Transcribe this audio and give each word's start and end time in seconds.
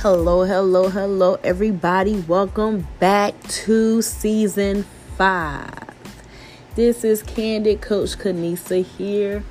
Hello, 0.00 0.44
hello, 0.44 0.90
hello, 0.90 1.38
everybody. 1.42 2.20
Welcome 2.20 2.86
back 3.00 3.32
to 3.44 4.02
season 4.02 4.84
five. 5.16 5.72
This 6.74 7.02
is 7.02 7.22
Candid 7.22 7.80
Coach 7.80 8.10
Kenesa 8.18 8.84
here 8.84 9.42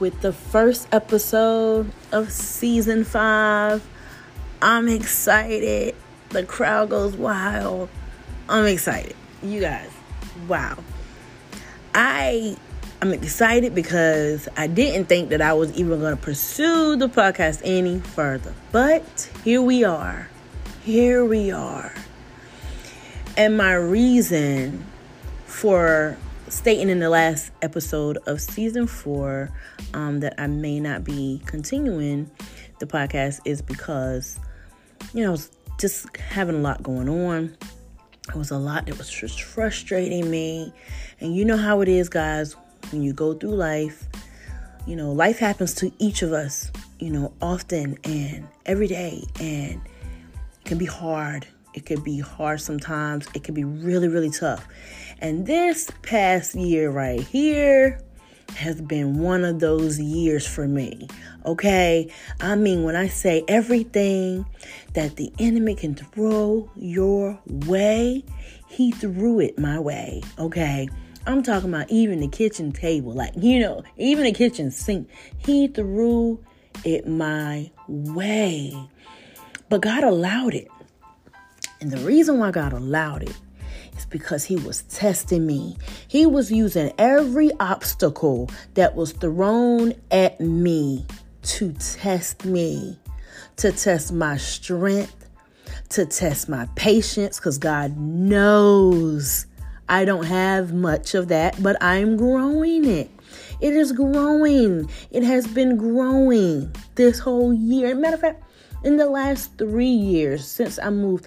with 0.00 0.20
the 0.20 0.32
first 0.32 0.88
episode 0.90 1.92
of 2.10 2.32
season 2.32 3.04
five. 3.04 3.88
I'm 4.60 4.88
excited. 4.88 5.94
The 6.30 6.42
crowd 6.42 6.90
goes 6.90 7.14
wild. 7.16 7.88
I'm 8.48 8.66
excited. 8.66 9.14
You 9.44 9.60
guys, 9.60 9.90
wow. 10.48 10.76
I 11.94 12.56
I'm 13.00 13.12
excited 13.12 13.76
because 13.76 14.48
I 14.56 14.66
didn't 14.66 15.04
think 15.04 15.28
that 15.28 15.40
I 15.40 15.52
was 15.52 15.72
even 15.74 16.00
going 16.00 16.16
to 16.16 16.20
pursue 16.20 16.96
the 16.96 17.08
podcast 17.08 17.60
any 17.62 18.00
further. 18.00 18.52
But 18.72 19.30
here 19.44 19.62
we 19.62 19.84
are. 19.84 20.28
Here 20.82 21.24
we 21.24 21.52
are. 21.52 21.94
And 23.36 23.56
my 23.56 23.74
reason 23.74 24.84
for 25.46 26.16
stating 26.48 26.88
in 26.88 26.98
the 26.98 27.08
last 27.08 27.52
episode 27.62 28.18
of 28.26 28.40
season 28.40 28.88
four 28.88 29.52
um, 29.94 30.18
that 30.18 30.34
I 30.36 30.48
may 30.48 30.80
not 30.80 31.04
be 31.04 31.40
continuing 31.46 32.28
the 32.80 32.86
podcast 32.86 33.38
is 33.44 33.62
because, 33.62 34.40
you 35.14 35.22
know, 35.22 35.28
I 35.28 35.30
was 35.30 35.52
just 35.78 36.16
having 36.16 36.56
a 36.56 36.60
lot 36.60 36.82
going 36.82 37.08
on. 37.08 37.56
It 38.28 38.34
was 38.34 38.50
a 38.50 38.58
lot 38.58 38.86
that 38.86 38.98
was 38.98 39.08
just 39.08 39.40
frustrating 39.40 40.28
me. 40.28 40.72
And 41.20 41.36
you 41.36 41.44
know 41.44 41.56
how 41.56 41.80
it 41.80 41.88
is, 41.88 42.08
guys 42.08 42.56
when 42.92 43.02
you 43.02 43.12
go 43.12 43.34
through 43.34 43.54
life, 43.54 44.06
you 44.86 44.96
know, 44.96 45.12
life 45.12 45.38
happens 45.38 45.74
to 45.74 45.92
each 45.98 46.22
of 46.22 46.32
us, 46.32 46.70
you 46.98 47.10
know, 47.10 47.32
often 47.42 47.98
and 48.04 48.48
every 48.66 48.86
day. 48.86 49.22
And 49.40 49.80
it 49.82 50.64
can 50.64 50.78
be 50.78 50.86
hard. 50.86 51.46
It 51.74 51.84
could 51.86 52.02
be 52.02 52.18
hard 52.20 52.60
sometimes. 52.60 53.28
It 53.34 53.44
can 53.44 53.54
be 53.54 53.64
really, 53.64 54.08
really 54.08 54.30
tough. 54.30 54.66
And 55.20 55.46
this 55.46 55.90
past 56.02 56.54
year 56.54 56.90
right 56.90 57.20
here 57.20 58.00
has 58.56 58.80
been 58.80 59.20
one 59.20 59.44
of 59.44 59.60
those 59.60 60.00
years 60.00 60.46
for 60.46 60.66
me. 60.66 61.06
Okay? 61.44 62.10
I 62.40 62.54
mean, 62.54 62.82
when 62.82 62.96
I 62.96 63.08
say 63.08 63.44
everything 63.46 64.46
that 64.94 65.16
the 65.16 65.32
enemy 65.38 65.74
can 65.74 65.94
throw 65.94 66.70
your 66.74 67.38
way, 67.46 68.24
he 68.68 68.90
threw 68.92 69.40
it 69.40 69.58
my 69.58 69.78
way. 69.78 70.22
Okay? 70.38 70.88
I'm 71.26 71.42
talking 71.42 71.68
about 71.68 71.90
even 71.90 72.20
the 72.20 72.28
kitchen 72.28 72.72
table, 72.72 73.12
like, 73.12 73.32
you 73.36 73.60
know, 73.60 73.82
even 73.96 74.24
the 74.24 74.32
kitchen 74.32 74.70
sink. 74.70 75.08
He 75.36 75.68
threw 75.68 76.42
it 76.84 77.06
my 77.06 77.70
way. 77.86 78.88
But 79.68 79.82
God 79.82 80.04
allowed 80.04 80.54
it. 80.54 80.68
And 81.80 81.90
the 81.90 81.98
reason 81.98 82.38
why 82.38 82.50
God 82.50 82.72
allowed 82.72 83.22
it 83.22 83.36
is 83.96 84.06
because 84.06 84.44
He 84.44 84.56
was 84.56 84.82
testing 84.82 85.46
me. 85.46 85.76
He 86.08 86.24
was 86.26 86.50
using 86.50 86.92
every 86.98 87.50
obstacle 87.60 88.50
that 88.74 88.94
was 88.96 89.12
thrown 89.12 89.94
at 90.10 90.40
me 90.40 91.06
to 91.42 91.72
test 91.72 92.44
me, 92.44 92.98
to 93.56 93.72
test 93.72 94.12
my 94.12 94.36
strength, 94.36 95.28
to 95.90 96.06
test 96.06 96.48
my 96.48 96.68
patience, 96.74 97.38
because 97.38 97.58
God 97.58 97.96
knows 97.96 99.46
I 99.88 100.04
don't 100.04 100.24
have 100.24 100.72
much 100.72 101.14
of 101.14 101.28
that, 101.28 101.62
but 101.62 101.82
I'm 101.82 102.16
growing 102.16 102.84
it. 102.84 103.10
It 103.60 103.74
is 103.74 103.92
growing. 103.92 104.88
It 105.10 105.22
has 105.22 105.46
been 105.46 105.76
growing 105.76 106.74
this 106.94 107.18
whole 107.18 107.52
year. 107.52 107.94
Matter 107.94 108.14
of 108.14 108.20
fact, 108.20 108.44
in 108.84 108.96
the 108.96 109.08
last 109.08 109.56
three 109.58 109.86
years 109.86 110.46
since 110.46 110.78
I 110.78 110.90
moved, 110.90 111.26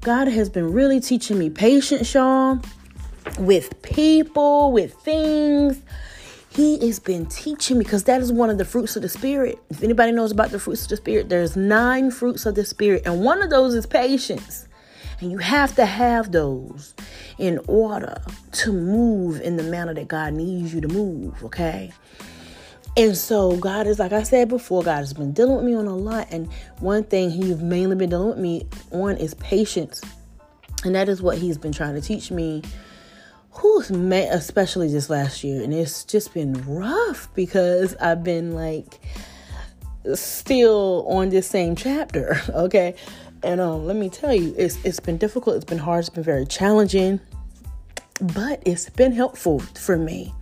God 0.00 0.28
has 0.28 0.50
been 0.50 0.72
really 0.72 1.00
teaching 1.00 1.38
me 1.38 1.48
patience, 1.48 2.12
y'all, 2.12 2.60
with 3.38 3.80
people, 3.82 4.72
with 4.72 4.92
things. 4.94 5.80
He 6.50 6.86
has 6.86 6.98
been 7.00 7.26
teaching 7.26 7.78
me 7.78 7.84
because 7.84 8.04
that 8.04 8.20
is 8.20 8.30
one 8.30 8.50
of 8.50 8.58
the 8.58 8.64
fruits 8.64 8.96
of 8.96 9.02
the 9.02 9.08
Spirit. 9.08 9.58
If 9.70 9.82
anybody 9.82 10.12
knows 10.12 10.30
about 10.30 10.50
the 10.50 10.60
fruits 10.60 10.82
of 10.82 10.88
the 10.90 10.96
Spirit, 10.96 11.28
there's 11.28 11.56
nine 11.56 12.10
fruits 12.10 12.44
of 12.44 12.54
the 12.54 12.64
Spirit, 12.64 13.02
and 13.06 13.24
one 13.24 13.42
of 13.42 13.50
those 13.50 13.74
is 13.74 13.86
patience. 13.86 14.68
And 15.20 15.32
you 15.32 15.38
have 15.38 15.74
to 15.76 15.86
have 15.86 16.32
those 16.32 16.94
in 17.38 17.58
order 17.66 18.20
to 18.52 18.72
move 18.72 19.40
in 19.40 19.56
the 19.56 19.62
manner 19.62 19.94
that 19.94 20.08
God 20.08 20.34
needs 20.34 20.74
you 20.74 20.80
to 20.80 20.88
move, 20.88 21.42
okay? 21.44 21.92
And 22.96 23.16
so 23.16 23.56
God 23.56 23.86
is 23.86 23.98
like 23.98 24.12
I 24.12 24.22
said 24.22 24.48
before, 24.48 24.82
God 24.82 24.98
has 24.98 25.12
been 25.12 25.32
dealing 25.32 25.56
with 25.56 25.64
me 25.64 25.74
on 25.74 25.86
a 25.86 25.96
lot. 25.96 26.28
And 26.30 26.52
one 26.78 27.02
thing 27.02 27.30
He's 27.30 27.56
mainly 27.56 27.96
been 27.96 28.10
dealing 28.10 28.28
with 28.28 28.38
me 28.38 28.66
on 28.92 29.16
is 29.16 29.34
patience. 29.34 30.00
And 30.84 30.94
that 30.94 31.08
is 31.08 31.20
what 31.20 31.38
He's 31.38 31.58
been 31.58 31.72
trying 31.72 31.94
to 31.94 32.00
teach 32.00 32.30
me. 32.30 32.62
Who's 33.50 33.90
especially 33.90 34.88
this 34.88 35.08
last 35.08 35.44
year, 35.44 35.62
and 35.62 35.72
it's 35.72 36.04
just 36.04 36.34
been 36.34 36.54
rough 36.66 37.32
because 37.34 37.94
I've 37.96 38.24
been 38.24 38.52
like 38.52 39.00
still 40.14 41.06
on 41.08 41.28
this 41.30 41.46
same 41.46 41.76
chapter, 41.76 42.40
okay? 42.50 42.96
And 43.44 43.60
um, 43.60 43.86
let 43.86 43.96
me 43.96 44.08
tell 44.08 44.34
you, 44.34 44.54
it's 44.56 44.82
it's 44.84 45.00
been 45.00 45.18
difficult. 45.18 45.56
It's 45.56 45.64
been 45.64 45.78
hard. 45.78 46.00
It's 46.00 46.08
been 46.08 46.24
very 46.24 46.46
challenging, 46.46 47.20
but 48.20 48.62
it's 48.64 48.88
been 48.88 49.12
helpful 49.12 49.60
for 49.60 49.96
me, 49.98 50.34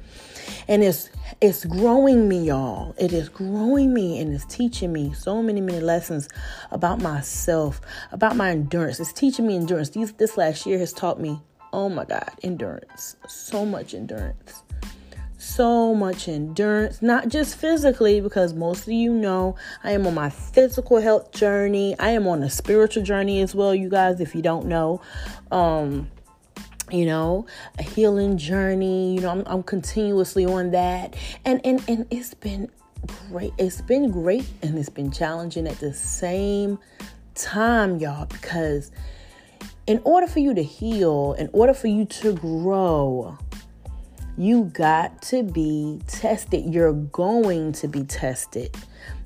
and 0.69 0.85
it's 0.85 1.11
it's 1.41 1.65
growing 1.65 2.29
me, 2.29 2.47
y'all. 2.47 2.95
It 2.99 3.13
is 3.13 3.29
growing 3.29 3.93
me 3.93 4.21
and 4.21 4.33
it's 4.33 4.45
teaching 4.45 4.93
me 4.93 5.13
so 5.13 5.43
many 5.43 5.61
many 5.61 5.81
lessons 5.81 6.29
about 6.71 7.01
myself, 7.01 7.81
about 8.13 8.37
my 8.37 8.51
endurance. 8.51 9.01
It's 9.01 9.13
teaching 9.13 9.49
me 9.49 9.57
endurance. 9.57 9.91
These 9.91 10.13
this 10.13 10.37
last 10.37 10.65
year 10.65 10.79
has 10.79 10.93
taught 10.93 11.19
me, 11.19 11.41
oh 11.73 11.89
my 11.89 12.05
God, 12.05 12.31
endurance. 12.43 13.17
So 13.27 13.67
much 13.67 13.95
endurance 13.95 14.63
so 15.55 15.95
much 15.95 16.29
endurance, 16.29 17.03
not 17.03 17.29
just 17.29 17.57
physically, 17.57 18.21
because 18.21 18.55
most 18.55 18.83
of 18.83 18.93
you 18.93 19.13
know 19.13 19.57
I 19.85 19.93
am 19.93 20.07
on 20.07 20.15
my 20.15 20.31
physical 20.31 21.01
health 21.01 21.33
journey. 21.33 21.95
I 21.99 22.11
am 22.11 22.27
on 22.27 22.43
a 22.43 22.51
spiritual 22.51 23.03
journey 23.03 23.41
as 23.41 23.55
well, 23.55 23.75
you 23.75 23.89
guys, 23.89 24.21
if 24.21 24.35
you 24.35 24.43
don't 24.43 24.67
know. 24.67 25.01
Um, 25.51 26.11
you 26.91 27.07
know, 27.07 27.47
a 27.79 27.83
healing 27.83 28.37
journey. 28.37 29.15
You 29.15 29.21
know, 29.21 29.31
I'm, 29.31 29.43
I'm 29.47 29.63
continuously 29.63 30.45
on 30.45 30.73
that. 30.73 31.15
And 31.45 31.61
and 31.65 31.83
and 31.89 32.07
it's 32.11 32.35
been 32.35 32.71
great. 33.31 33.53
It's 33.59 33.81
been 33.81 34.11
great 34.11 34.47
and 34.63 34.79
it's 34.79 34.89
been 34.89 35.11
challenging 35.11 35.67
at 35.67 35.79
the 35.81 35.95
same 35.95 36.79
time, 37.35 37.99
y'all, 37.99 38.27
because 38.27 38.93
in 39.87 40.01
order 40.05 40.27
for 40.27 40.39
you 40.39 40.55
to 40.55 40.63
heal, 40.63 41.35
in 41.39 41.49
order 41.53 41.75
for 41.75 41.89
you 41.89 42.05
to 42.05 42.35
grow, 42.35 43.39
you 44.37 44.65
got 44.73 45.23
to 45.23 45.43
be 45.43 46.01
tested. 46.07 46.73
You're 46.73 46.93
going 46.93 47.73
to 47.73 47.89
be 47.89 48.05
tested 48.05 48.77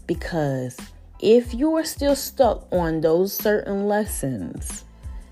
because 0.07 0.77
if 1.21 1.55
you 1.55 1.75
are 1.77 1.85
still 1.85 2.17
stuck 2.17 2.67
on 2.73 3.01
those 3.01 3.33
certain 3.37 3.87
lessons, 3.87 4.85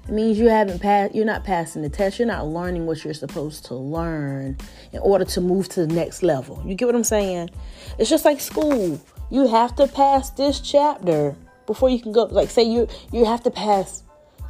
it 0.08 0.12
means 0.12 0.38
you 0.38 0.48
haven't 0.48 0.80
passed, 0.80 1.14
you're 1.14 1.24
not 1.24 1.44
passing 1.44 1.82
the 1.82 1.88
test, 1.88 2.18
you're 2.18 2.28
not 2.28 2.46
learning 2.46 2.86
what 2.86 3.04
you're 3.04 3.14
supposed 3.14 3.64
to 3.66 3.74
learn 3.74 4.56
in 4.92 4.98
order 5.00 5.24
to 5.24 5.40
move 5.40 5.68
to 5.70 5.86
the 5.86 5.94
next 5.94 6.22
level. 6.22 6.62
You 6.64 6.74
get 6.74 6.86
what 6.86 6.94
I'm 6.94 7.04
saying? 7.04 7.50
It's 7.98 8.10
just 8.10 8.24
like 8.24 8.41
school. 8.41 9.00
You 9.30 9.46
have 9.48 9.74
to 9.76 9.86
pass 9.86 10.30
this 10.30 10.60
chapter 10.60 11.34
before 11.66 11.88
you 11.88 12.00
can 12.00 12.12
go. 12.12 12.24
Like, 12.24 12.50
say 12.50 12.62
you 12.62 12.86
you 13.12 13.24
have 13.24 13.42
to 13.44 13.50
pass, 13.50 14.02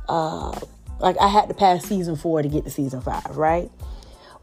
uh, 0.08 0.58
like 0.98 1.16
I 1.20 1.28
had 1.28 1.48
to 1.48 1.54
pass 1.54 1.84
season 1.84 2.16
four 2.16 2.42
to 2.42 2.48
get 2.48 2.64
to 2.64 2.70
season 2.70 3.00
five, 3.00 3.36
right? 3.36 3.70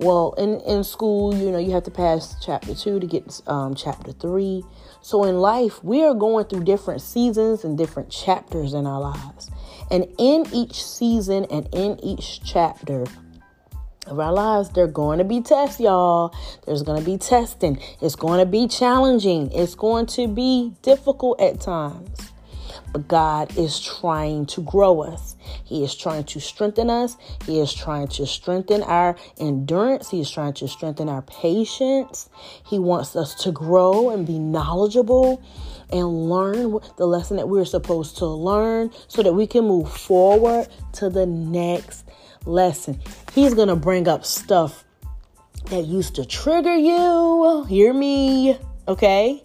Well, 0.01 0.33
in, 0.39 0.59
in 0.61 0.83
school, 0.83 1.35
you 1.35 1.51
know, 1.51 1.59
you 1.59 1.71
have 1.71 1.83
to 1.83 1.91
pass 1.91 2.35
chapter 2.43 2.73
two 2.73 2.99
to 2.99 3.05
get 3.05 3.39
um, 3.45 3.75
chapter 3.75 4.11
three. 4.11 4.63
So 5.01 5.23
in 5.25 5.37
life, 5.37 5.83
we 5.83 6.03
are 6.03 6.15
going 6.15 6.45
through 6.45 6.63
different 6.63 7.01
seasons 7.01 7.63
and 7.63 7.77
different 7.77 8.09
chapters 8.09 8.73
in 8.73 8.87
our 8.87 8.99
lives. 8.99 9.51
And 9.91 10.07
in 10.17 10.47
each 10.51 10.83
season 10.83 11.45
and 11.51 11.69
in 11.71 12.03
each 12.03 12.41
chapter, 12.43 13.05
of 14.07 14.19
our 14.19 14.33
lives, 14.33 14.69
they're 14.71 14.87
going 14.87 15.19
to 15.19 15.23
be 15.23 15.41
tests, 15.41 15.79
y'all. 15.79 16.33
There's 16.65 16.81
going 16.81 16.99
to 16.99 17.05
be 17.05 17.17
testing. 17.17 17.79
It's 18.01 18.15
going 18.15 18.39
to 18.39 18.45
be 18.47 18.67
challenging. 18.67 19.51
It's 19.51 19.75
going 19.75 20.07
to 20.07 20.27
be 20.27 20.73
difficult 20.81 21.39
at 21.39 21.61
times. 21.61 22.31
But 22.91 23.07
God 23.07 23.57
is 23.57 23.79
trying 23.79 24.45
to 24.47 24.61
grow 24.61 25.01
us. 25.01 25.35
He 25.63 25.83
is 25.83 25.95
trying 25.95 26.25
to 26.25 26.39
strengthen 26.39 26.89
us. 26.89 27.17
He 27.45 27.59
is 27.59 27.73
trying 27.73 28.09
to 28.09 28.25
strengthen 28.25 28.83
our 28.83 29.15
endurance. 29.39 30.09
He 30.09 30.19
is 30.19 30.29
trying 30.29 30.53
to 30.53 30.67
strengthen 30.67 31.07
our 31.07 31.21
patience. 31.21 32.29
He 32.67 32.79
wants 32.79 33.15
us 33.15 33.35
to 33.43 33.51
grow 33.51 34.09
and 34.09 34.27
be 34.27 34.39
knowledgeable 34.39 35.41
and 35.91 36.29
learn 36.29 36.79
the 36.97 37.05
lesson 37.05 37.37
that 37.37 37.47
we're 37.47 37.65
supposed 37.65 38.17
to 38.17 38.25
learn 38.25 38.91
so 39.07 39.23
that 39.23 39.33
we 39.33 39.47
can 39.47 39.65
move 39.65 39.91
forward 39.91 40.67
to 40.93 41.09
the 41.09 41.25
next 41.25 42.05
lesson. 42.45 42.99
He's 43.33 43.53
going 43.53 43.67
to 43.67 43.75
bring 43.75 44.07
up 44.07 44.25
stuff 44.25 44.83
that 45.65 45.85
used 45.85 46.15
to 46.15 46.25
trigger 46.25 46.75
you. 46.75 47.65
Hear 47.69 47.93
me, 47.93 48.57
okay? 48.87 49.43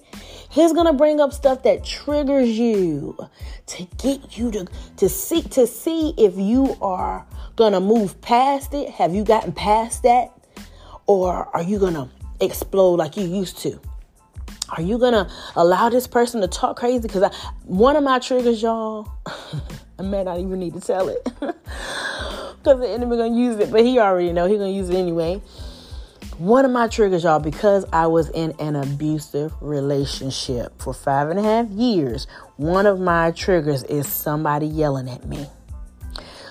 He's 0.57 0.73
gonna 0.73 0.95
bring 0.95 1.21
up 1.21 1.35
stuff 1.35 1.65
that 1.65 1.85
triggers 1.85 2.49
you 2.49 3.15
to 3.67 3.87
get 3.99 4.39
you 4.39 4.51
to 4.53 4.67
to 4.97 5.07
see 5.07 5.43
to 5.43 5.67
see 5.67 6.15
if 6.17 6.39
you 6.39 6.79
are 6.81 7.27
gonna 7.57 7.79
move 7.79 8.19
past 8.23 8.73
it. 8.73 8.89
Have 8.89 9.15
you 9.15 9.23
gotten 9.23 9.53
past 9.53 10.05
that? 10.05 10.33
Or 11.07 11.55
are 11.55 11.63
you 11.63 11.79
gonna 11.79 12.09
explode 12.41 12.95
like 12.95 13.19
you 13.19 13.27
used 13.27 13.59
to? 13.59 13.79
Are 14.71 14.81
you 14.81 14.97
gonna 14.97 15.31
allow 15.57 15.91
this 15.91 16.07
person 16.07 16.41
to 16.41 16.49
talk 16.49 16.79
crazy? 16.79 17.01
Because 17.01 17.31
one 17.65 17.95
of 17.95 18.03
my 18.03 18.19
triggers, 18.19 18.63
y'all, 18.63 19.13
I 19.99 20.03
may 20.03 20.25
not 20.25 20.39
even 20.39 20.59
need 20.59 20.73
to 20.73 20.81
tell 20.81 21.11
it. 21.11 21.29
Because 22.67 22.81
the 22.81 22.89
enemy 22.89 23.17
gonna 23.17 23.37
use 23.37 23.61
it, 23.61 23.71
but 23.71 23.85
he 23.85 24.01
already 24.01 24.33
know 24.33 24.49
he 24.49 24.55
gonna 24.57 24.71
use 24.71 24.89
it 24.89 24.97
anyway. 24.97 25.41
One 26.39 26.67
of 26.67 26.71
my 26.71 26.87
triggers, 26.87 27.25
y'all, 27.25 27.39
because 27.39 27.87
I 27.95 28.09
was 28.09 28.29
in 28.29 28.53
an 28.59 28.77
abusive 28.77 29.55
relationship 29.63 30.79
for 30.83 30.93
five 30.93 31.31
and 31.31 31.39
a 31.39 31.43
half 31.43 31.67
years, 31.71 32.27
one 32.57 32.85
of 32.85 33.01
my 33.01 33.31
triggers 33.31 33.85
is 33.85 34.07
somebody 34.07 34.67
yelling 34.67 35.09
at 35.09 35.25
me. 35.25 35.47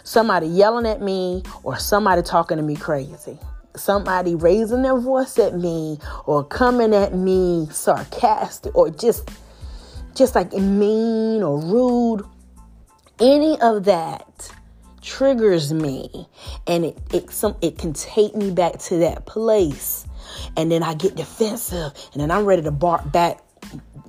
Somebody 0.03 0.47
yelling 0.47 0.87
at 0.87 1.01
me 1.01 1.43
or 1.61 1.77
somebody 1.77 2.23
talking 2.23 2.57
to 2.57 2.63
me 2.63 2.75
crazy. 2.75 3.37
Somebody 3.75 4.33
raising 4.33 4.81
their 4.81 4.97
voice 4.97 5.37
at 5.37 5.55
me 5.55 5.99
or 6.25 6.43
coming 6.43 6.95
at 6.95 7.13
me 7.13 7.67
sarcastic 7.69 8.75
or 8.75 8.89
just 8.89 9.29
just 10.15 10.33
like 10.33 10.51
mean 10.53 11.43
or 11.43 11.59
rude. 11.59 12.25
Any 13.19 13.61
of 13.61 13.83
that 13.83 14.51
triggers 15.05 15.71
me 15.71 16.27
and 16.67 16.85
it 16.85 16.97
it 17.13 17.31
some 17.31 17.55
it 17.61 17.77
can 17.77 17.93
take 17.93 18.35
me 18.35 18.51
back 18.51 18.79
to 18.79 18.97
that 18.97 19.25
place 19.25 20.05
and 20.57 20.71
then 20.71 20.83
I 20.83 20.95
get 20.95 21.15
defensive 21.15 21.93
and 22.11 22.21
then 22.21 22.31
I'm 22.31 22.45
ready 22.45 22.63
to 22.63 22.71
bark 22.71 23.11
back 23.11 23.39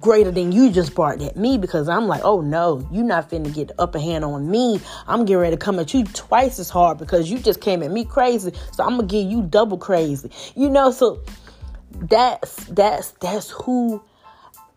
greater 0.00 0.31
than 0.31 0.52
you 0.52 0.70
just 0.70 0.94
barked 0.94 1.22
at 1.22 1.37
me 1.37 1.58
because 1.58 1.88
I'm 1.88 2.06
like, 2.06 2.22
oh 2.25 2.40
no, 2.40 2.87
you're 2.90 3.04
not 3.04 3.31
finna 3.31 3.52
get 3.54 3.69
the 3.69 3.81
upper 3.81 3.98
hand 3.98 4.25
on 4.25 4.50
me. 4.50 4.81
I'm 5.06 5.25
getting 5.25 5.38
ready 5.38 5.56
to 5.56 5.60
come 5.60 5.78
at 5.78 5.93
you 5.93 6.04
twice 6.04 6.58
as 6.58 6.70
hard 6.70 6.98
because 6.98 7.31
you 7.31 7.38
just 7.38 7.60
came 7.60 7.82
at 7.82 7.90
me 7.90 8.04
crazy. 8.04 8.52
So 8.72 8.84
I'm 8.84 8.96
gonna 8.96 9.06
give 9.06 9.31
you 9.31 9.43
double 9.43 9.78
crazy. 9.78 10.31
You 10.54 10.70
know, 10.70 10.90
so 10.90 11.22
that's 11.93 12.56
that's 12.66 13.12
that's 13.12 13.50
who 13.50 14.02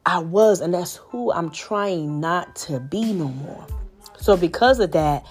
I 0.06 0.20
was 0.20 0.62
and 0.62 0.74
that's 0.74 0.96
who 0.96 1.32
I'm 1.32 1.50
trying 1.52 2.20
not 2.20 2.56
to 2.58 2.80
be 2.80 3.14
no 3.14 3.28
more. 3.28 3.68
So 4.20 4.36
because 4.36 4.80
of 4.80 4.92
that, 4.92 5.26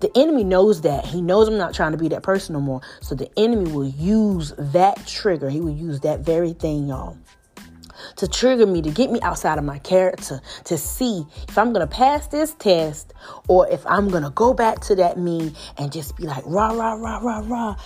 the 0.00 0.10
enemy 0.16 0.44
knows 0.44 0.80
that. 0.82 1.04
He 1.04 1.20
knows 1.20 1.48
I'm 1.48 1.58
not 1.58 1.74
trying 1.74 1.92
to 1.92 1.98
be 1.98 2.08
that 2.08 2.22
person 2.22 2.54
no 2.54 2.60
more. 2.60 2.80
So 3.00 3.14
the 3.14 3.30
enemy 3.36 3.70
will 3.70 3.88
use 3.88 4.52
that 4.58 5.06
trigger. 5.06 5.50
He 5.50 5.60
will 5.60 5.74
use 5.74 6.00
that 6.00 6.20
very 6.20 6.54
thing, 6.54 6.88
y'all. 6.88 7.18
To 8.16 8.26
trigger 8.26 8.66
me, 8.66 8.80
to 8.80 8.90
get 8.90 9.10
me 9.10 9.20
outside 9.20 9.58
of 9.58 9.64
my 9.64 9.78
character, 9.78 10.40
to 10.64 10.78
see 10.78 11.26
if 11.48 11.58
I'm 11.58 11.72
gonna 11.74 11.86
pass 11.86 12.26
this 12.28 12.54
test 12.54 13.12
or 13.46 13.68
if 13.68 13.86
I'm 13.86 14.08
gonna 14.08 14.30
go 14.30 14.54
back 14.54 14.80
to 14.82 14.94
that 14.96 15.18
me 15.18 15.52
and 15.76 15.92
just 15.92 16.16
be 16.16 16.24
like, 16.24 16.42
rah, 16.46 16.72
rah, 16.72 16.94
rah, 16.94 17.18
rah, 17.18 17.42
rah. 17.44 17.76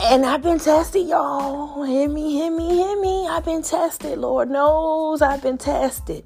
And 0.00 0.24
I've 0.24 0.42
been 0.42 0.60
tested, 0.60 1.08
y'all. 1.08 1.82
Hear 1.82 2.08
me, 2.08 2.30
hear 2.30 2.52
me, 2.52 2.68
hear 2.68 3.00
me. 3.00 3.26
I've 3.26 3.44
been 3.44 3.62
tested. 3.62 4.16
Lord 4.16 4.48
knows 4.48 5.22
I've 5.22 5.42
been 5.42 5.58
tested. 5.58 6.24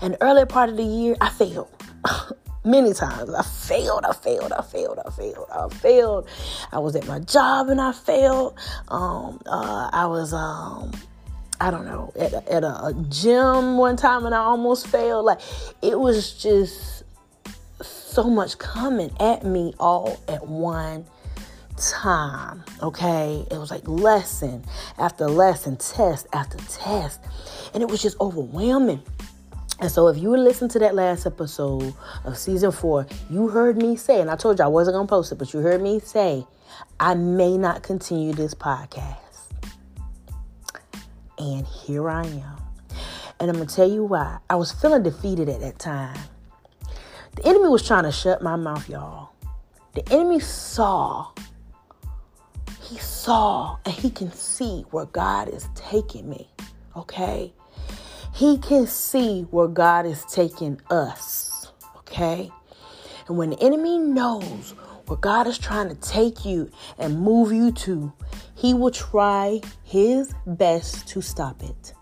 And 0.00 0.16
early 0.22 0.46
part 0.46 0.70
of 0.70 0.78
the 0.78 0.82
year, 0.82 1.16
I 1.20 1.28
failed. 1.28 1.68
many 2.66 2.92
times. 2.92 3.32
I 3.32 3.42
failed, 3.42 4.04
I 4.04 4.12
failed, 4.12 4.52
I 4.52 4.62
failed, 4.62 4.98
I 5.04 5.10
failed, 5.10 5.46
I 5.50 5.68
failed. 5.68 6.28
I 6.72 6.78
was 6.78 6.96
at 6.96 7.06
my 7.06 7.20
job 7.20 7.68
and 7.68 7.80
I 7.80 7.92
failed. 7.92 8.58
Um, 8.88 9.40
uh, 9.46 9.88
I 9.92 10.06
was, 10.06 10.34
um, 10.34 10.92
I 11.60 11.70
don't 11.70 11.86
know, 11.86 12.12
at, 12.18 12.32
a, 12.32 12.52
at 12.52 12.64
a, 12.64 12.86
a 12.86 12.94
gym 13.08 13.78
one 13.78 13.96
time 13.96 14.26
and 14.26 14.34
I 14.34 14.40
almost 14.40 14.88
failed. 14.88 15.24
Like, 15.24 15.40
it 15.80 15.98
was 15.98 16.34
just 16.34 17.04
so 17.80 18.24
much 18.24 18.58
coming 18.58 19.14
at 19.20 19.44
me 19.44 19.74
all 19.78 20.20
at 20.28 20.46
one 20.46 21.06
time. 21.76 22.64
Okay. 22.82 23.46
It 23.50 23.58
was 23.58 23.70
like 23.70 23.86
lesson 23.86 24.64
after 24.98 25.28
lesson, 25.28 25.76
test 25.76 26.26
after 26.32 26.58
test. 26.68 27.20
And 27.74 27.82
it 27.82 27.90
was 27.90 28.02
just 28.02 28.18
overwhelming. 28.20 29.02
And 29.78 29.90
so, 29.90 30.08
if 30.08 30.16
you 30.16 30.34
listen 30.36 30.68
to 30.70 30.78
that 30.78 30.94
last 30.94 31.26
episode 31.26 31.92
of 32.24 32.38
season 32.38 32.72
four, 32.72 33.06
you 33.28 33.48
heard 33.48 33.76
me 33.76 33.96
say, 33.96 34.20
and 34.20 34.30
I 34.30 34.36
told 34.36 34.58
you 34.58 34.64
I 34.64 34.68
wasn't 34.68 34.94
going 34.94 35.06
to 35.06 35.10
post 35.10 35.32
it, 35.32 35.34
but 35.36 35.52
you 35.52 35.60
heard 35.60 35.82
me 35.82 36.00
say, 36.00 36.46
I 36.98 37.14
may 37.14 37.58
not 37.58 37.82
continue 37.82 38.32
this 38.32 38.54
podcast. 38.54 39.16
And 41.38 41.66
here 41.66 42.08
I 42.08 42.24
am. 42.24 42.56
And 43.38 43.50
I'm 43.50 43.56
going 43.56 43.68
to 43.68 43.74
tell 43.74 43.90
you 43.90 44.04
why. 44.04 44.38
I 44.48 44.56
was 44.56 44.72
feeling 44.72 45.02
defeated 45.02 45.50
at 45.50 45.60
that 45.60 45.78
time. 45.78 46.18
The 47.34 47.46
enemy 47.46 47.68
was 47.68 47.86
trying 47.86 48.04
to 48.04 48.12
shut 48.12 48.42
my 48.42 48.56
mouth, 48.56 48.88
y'all. 48.88 49.30
The 49.94 50.10
enemy 50.10 50.40
saw, 50.40 51.32
he 52.82 52.96
saw, 52.96 53.76
and 53.84 53.94
he 53.94 54.08
can 54.08 54.32
see 54.32 54.86
where 54.90 55.04
God 55.04 55.48
is 55.48 55.68
taking 55.74 56.30
me. 56.30 56.48
Okay? 56.96 57.52
He 58.36 58.58
can 58.58 58.86
see 58.86 59.46
where 59.50 59.66
God 59.66 60.04
is 60.04 60.22
taking 60.26 60.78
us. 60.90 61.72
Okay? 62.00 62.50
And 63.28 63.38
when 63.38 63.48
the 63.48 63.62
enemy 63.62 63.98
knows 63.98 64.74
where 65.06 65.16
God 65.16 65.46
is 65.46 65.56
trying 65.56 65.88
to 65.88 65.94
take 65.94 66.44
you 66.44 66.70
and 66.98 67.18
move 67.18 67.50
you 67.50 67.72
to, 67.72 68.12
he 68.54 68.74
will 68.74 68.90
try 68.90 69.62
his 69.84 70.34
best 70.46 71.08
to 71.08 71.22
stop 71.22 71.62
it. 71.62 71.94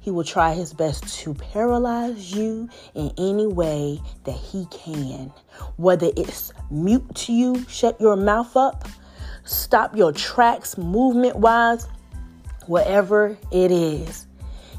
He 0.00 0.10
will 0.10 0.24
try 0.24 0.54
his 0.54 0.72
best 0.72 1.18
to 1.18 1.34
paralyze 1.34 2.32
you 2.32 2.70
in 2.94 3.12
any 3.18 3.46
way 3.46 4.00
that 4.24 4.36
he 4.36 4.64
can. 4.70 5.30
Whether 5.76 6.12
it's 6.16 6.50
mute 6.70 7.14
to 7.14 7.32
you, 7.34 7.62
shut 7.68 8.00
your 8.00 8.16
mouth 8.16 8.56
up, 8.56 8.88
stop 9.44 9.94
your 9.94 10.12
tracks 10.12 10.78
movement 10.78 11.36
wise, 11.36 11.86
whatever 12.68 13.36
it 13.52 13.70
is. 13.70 14.26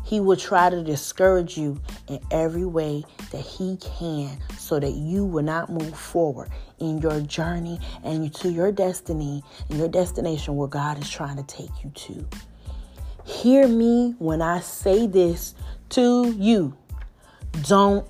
He 0.06 0.20
will 0.20 0.38
try 0.38 0.70
to 0.70 0.84
discourage 0.84 1.58
you 1.58 1.82
in 2.08 2.20
every 2.30 2.66
way 2.66 3.04
that 3.32 3.42
he 3.42 3.78
can 3.78 4.38
so 4.58 4.80
that 4.80 4.92
you 4.92 5.26
will 5.26 5.44
not 5.44 5.72
move 5.72 5.98
forward 5.98 6.50
in 6.80 7.00
your 7.00 7.20
journey 7.22 7.80
and 8.04 8.34
to 8.36 8.52
your 8.52 8.72
destiny 8.72 9.44
and 9.70 9.80
your 9.80 9.88
destination 9.88 10.56
where 10.56 10.68
God 10.68 11.02
is 11.02 11.10
trying 11.10 11.38
to 11.38 11.44
take 11.44 11.72
you 11.84 11.90
to. 11.90 12.28
Hear 13.26 13.68
me 13.68 14.14
when 14.20 14.44
I 14.44 14.60
say 14.60 15.08
this 15.08 15.56
to 15.90 16.32
you. 16.38 16.78
Don't 17.64 18.08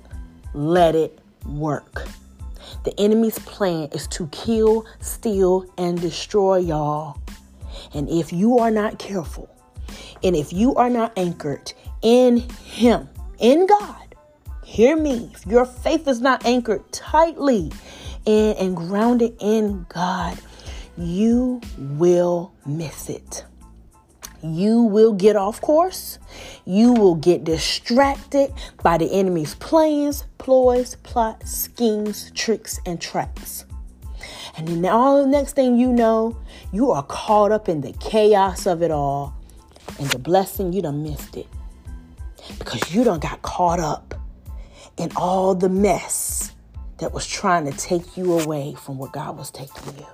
let 0.52 0.94
it 0.94 1.18
work. 1.46 2.06
The 2.84 2.98
enemy's 3.00 3.38
plan 3.38 3.88
is 3.92 4.06
to 4.08 4.26
kill, 4.28 4.84
steal, 5.00 5.64
and 5.78 5.98
destroy 5.98 6.58
y'all. 6.58 7.18
And 7.94 8.08
if 8.10 8.32
you 8.32 8.58
are 8.58 8.70
not 8.70 8.98
careful, 8.98 9.48
and 10.22 10.34
if 10.34 10.52
you 10.52 10.74
are 10.74 10.90
not 10.90 11.12
anchored 11.16 11.72
in 12.02 12.38
Him, 12.38 13.08
in 13.38 13.66
God. 13.66 14.14
Hear 14.64 14.96
me. 14.96 15.30
If 15.32 15.46
your 15.46 15.64
faith 15.64 16.08
is 16.08 16.20
not 16.20 16.44
anchored 16.44 16.90
tightly 16.92 17.70
in 18.24 18.56
and 18.56 18.76
grounded 18.76 19.36
in 19.40 19.86
God, 19.88 20.38
you 20.98 21.60
will 21.78 22.52
miss 22.66 23.08
it. 23.08 23.44
You 24.42 24.82
will 24.82 25.12
get 25.12 25.36
off 25.36 25.60
course. 25.60 26.18
You 26.64 26.92
will 26.92 27.14
get 27.14 27.44
distracted 27.44 28.52
by 28.82 28.98
the 28.98 29.10
enemy's 29.12 29.54
plans, 29.54 30.24
ploys, 30.38 30.96
plots, 30.96 31.50
schemes, 31.50 32.30
tricks, 32.34 32.78
and 32.84 33.00
traps. 33.00 33.64
And 34.56 34.68
then 34.68 34.84
all 34.86 35.22
the 35.22 35.28
next 35.28 35.54
thing 35.54 35.78
you 35.78 35.92
know, 35.92 36.36
you 36.72 36.90
are 36.90 37.02
caught 37.04 37.52
up 37.52 37.68
in 37.68 37.80
the 37.80 37.92
chaos 37.94 38.66
of 38.66 38.82
it 38.82 38.90
all. 38.90 39.34
And 39.98 40.08
the 40.10 40.18
blessing, 40.18 40.72
you 40.72 40.82
done 40.82 41.02
missed 41.02 41.36
it 41.36 41.46
because 42.58 42.94
you 42.94 43.04
don't 43.04 43.22
got 43.22 43.42
caught 43.42 43.80
up 43.80 44.14
in 44.96 45.10
all 45.16 45.54
the 45.54 45.68
mess 45.68 46.52
that 46.98 47.12
was 47.12 47.26
trying 47.26 47.70
to 47.70 47.76
take 47.76 48.16
you 48.16 48.38
away 48.38 48.74
from 48.74 48.98
where 48.98 49.10
God 49.10 49.36
was 49.36 49.50
taking 49.50 49.96
you. 49.98 50.06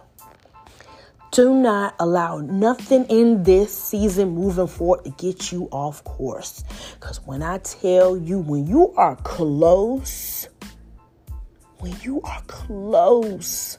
Do 1.30 1.54
not 1.54 1.94
allow 1.98 2.38
nothing 2.38 3.06
in 3.06 3.42
this 3.42 3.74
season 3.74 4.34
moving 4.34 4.66
forward 4.66 5.04
to 5.04 5.10
get 5.12 5.50
you 5.50 5.66
off 5.72 6.04
course. 6.04 6.62
Because 7.00 7.24
when 7.24 7.42
I 7.42 7.56
tell 7.58 8.18
you, 8.18 8.40
when 8.40 8.66
you 8.66 8.92
are 8.96 9.16
close, 9.16 10.46
when 11.78 11.96
you 12.02 12.20
are 12.22 12.42
close 12.48 13.78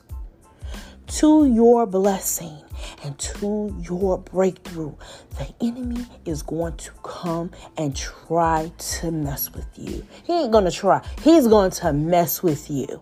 to 1.08 1.46
your 1.46 1.86
blessing, 1.86 2.63
and 3.04 3.18
to 3.20 3.76
your 3.90 4.18
breakthrough, 4.18 4.94
the 5.38 5.54
enemy 5.62 6.06
is 6.26 6.42
going 6.42 6.78
to 6.78 6.92
come 7.04 7.52
and 7.78 7.96
try 7.96 8.72
to 8.78 9.12
mess 9.12 9.52
with 9.54 9.68
you. 9.78 10.06
He 10.24 10.34
ain't 10.44 10.52
going 10.52 10.66
to 10.66 10.72
try, 10.72 11.06
he's 11.22 11.48
going 11.48 11.72
to 11.72 11.94
mess 11.94 12.44
with 12.44 12.70
you. 12.70 13.02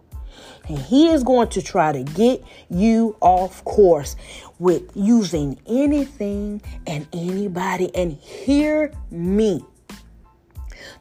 And 0.68 0.78
he 0.78 1.10
is 1.10 1.24
going 1.24 1.50
to 1.50 1.62
try 1.62 1.92
to 1.92 2.04
get 2.04 2.44
you 2.70 3.16
off 3.20 3.64
course 3.66 4.16
with 4.60 4.84
using 4.96 5.60
anything 5.68 6.62
and 6.88 7.08
anybody. 7.14 7.94
And 7.96 8.14
hear 8.14 8.94
me. 9.10 9.66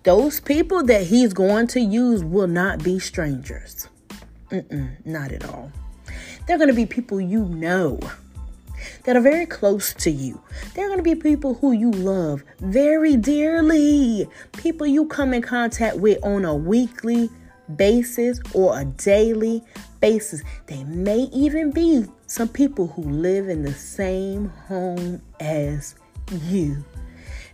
Those 0.02 0.40
people 0.40 0.82
that 0.84 1.06
he's 1.06 1.32
going 1.32 1.66
to 1.68 1.80
use 1.80 2.25
will 2.25 2.46
not 2.46 2.82
be 2.82 2.99
strangers. 2.99 3.88
Mm-mm, 4.50 5.06
not 5.06 5.30
at 5.30 5.44
all. 5.44 5.70
They're 6.46 6.58
going 6.58 6.68
to 6.68 6.75
be 6.75 6.87
people 6.87 7.20
you 7.20 7.44
know 7.44 8.00
that 9.04 9.16
are 9.16 9.20
very 9.20 9.46
close 9.46 9.92
to 9.94 10.10
you. 10.10 10.40
They're 10.75 10.88
going 10.88 10.99
to 10.99 11.04
be 11.04 11.14
people 11.14 11.54
who 11.54 11.72
you 11.72 11.90
love 11.90 12.42
very 12.60 13.16
dearly, 13.16 14.28
people 14.56 14.87
you 14.87 15.06
come 15.06 15.34
in 15.34 15.42
contact 15.42 15.96
with 15.96 16.18
on 16.25 16.44
a 16.44 16.54
weekly 16.54 17.30
basis 17.76 18.40
or 18.54 18.78
a 18.78 18.84
daily 18.84 19.62
basis. 20.00 20.42
They 20.66 20.84
may 20.84 21.28
even 21.32 21.70
be 21.70 22.06
some 22.26 22.49
people 22.49 22.88
who 22.88 23.02
live 23.02 23.49
in 23.49 23.62
the 23.62 23.75
same 23.75 24.49
home 24.49 25.22
as 25.40 25.94
you. 26.44 26.84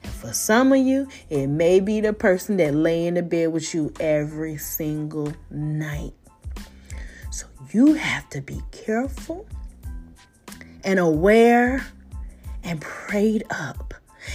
And 0.03 0.13
for 0.13 0.33
some 0.33 0.73
of 0.73 0.79
you, 0.79 1.09
it 1.31 1.49
may 1.49 1.81
be 1.81 2.01
the 2.01 2.13
person 2.13 2.57
that 2.59 2.75
lay 2.75 3.07
in 3.07 3.15
the 3.15 3.23
bed 3.23 3.53
with 3.53 3.75
you 3.75 3.93
every 3.99 4.57
single 4.57 5.33
night. 5.51 6.13
So 7.31 7.47
you 7.73 7.95
have 7.95 8.29
to 8.31 8.41
be 8.41 8.61
careful 8.71 9.47
and 10.87 10.99
aware 11.01 11.85
and 12.63 12.81
prayed 12.81 13.45
up. 13.51 13.93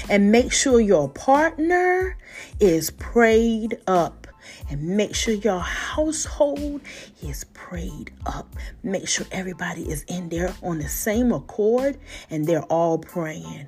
And 0.10 0.32
make 0.32 0.52
sure 0.52 0.80
your 0.80 1.10
partner 1.10 2.18
is 2.60 2.92
prayed 2.92 3.80
up. 3.88 4.28
And 4.70 4.82
make 4.96 5.16
sure 5.16 5.34
your 5.34 5.60
household 5.60 6.82
is 7.22 7.44
prayed 7.54 8.12
up. 8.26 8.56
Make 8.84 9.08
sure 9.08 9.26
everybody 9.32 9.84
is 9.90 10.04
in 10.08 10.30
there 10.30 10.54
on 10.62 10.80
the 10.80 10.88
same 10.88 11.32
accord 11.32 11.98
and 12.30 12.46
they're 12.46 12.64
all 12.64 12.98
praying 12.98 13.68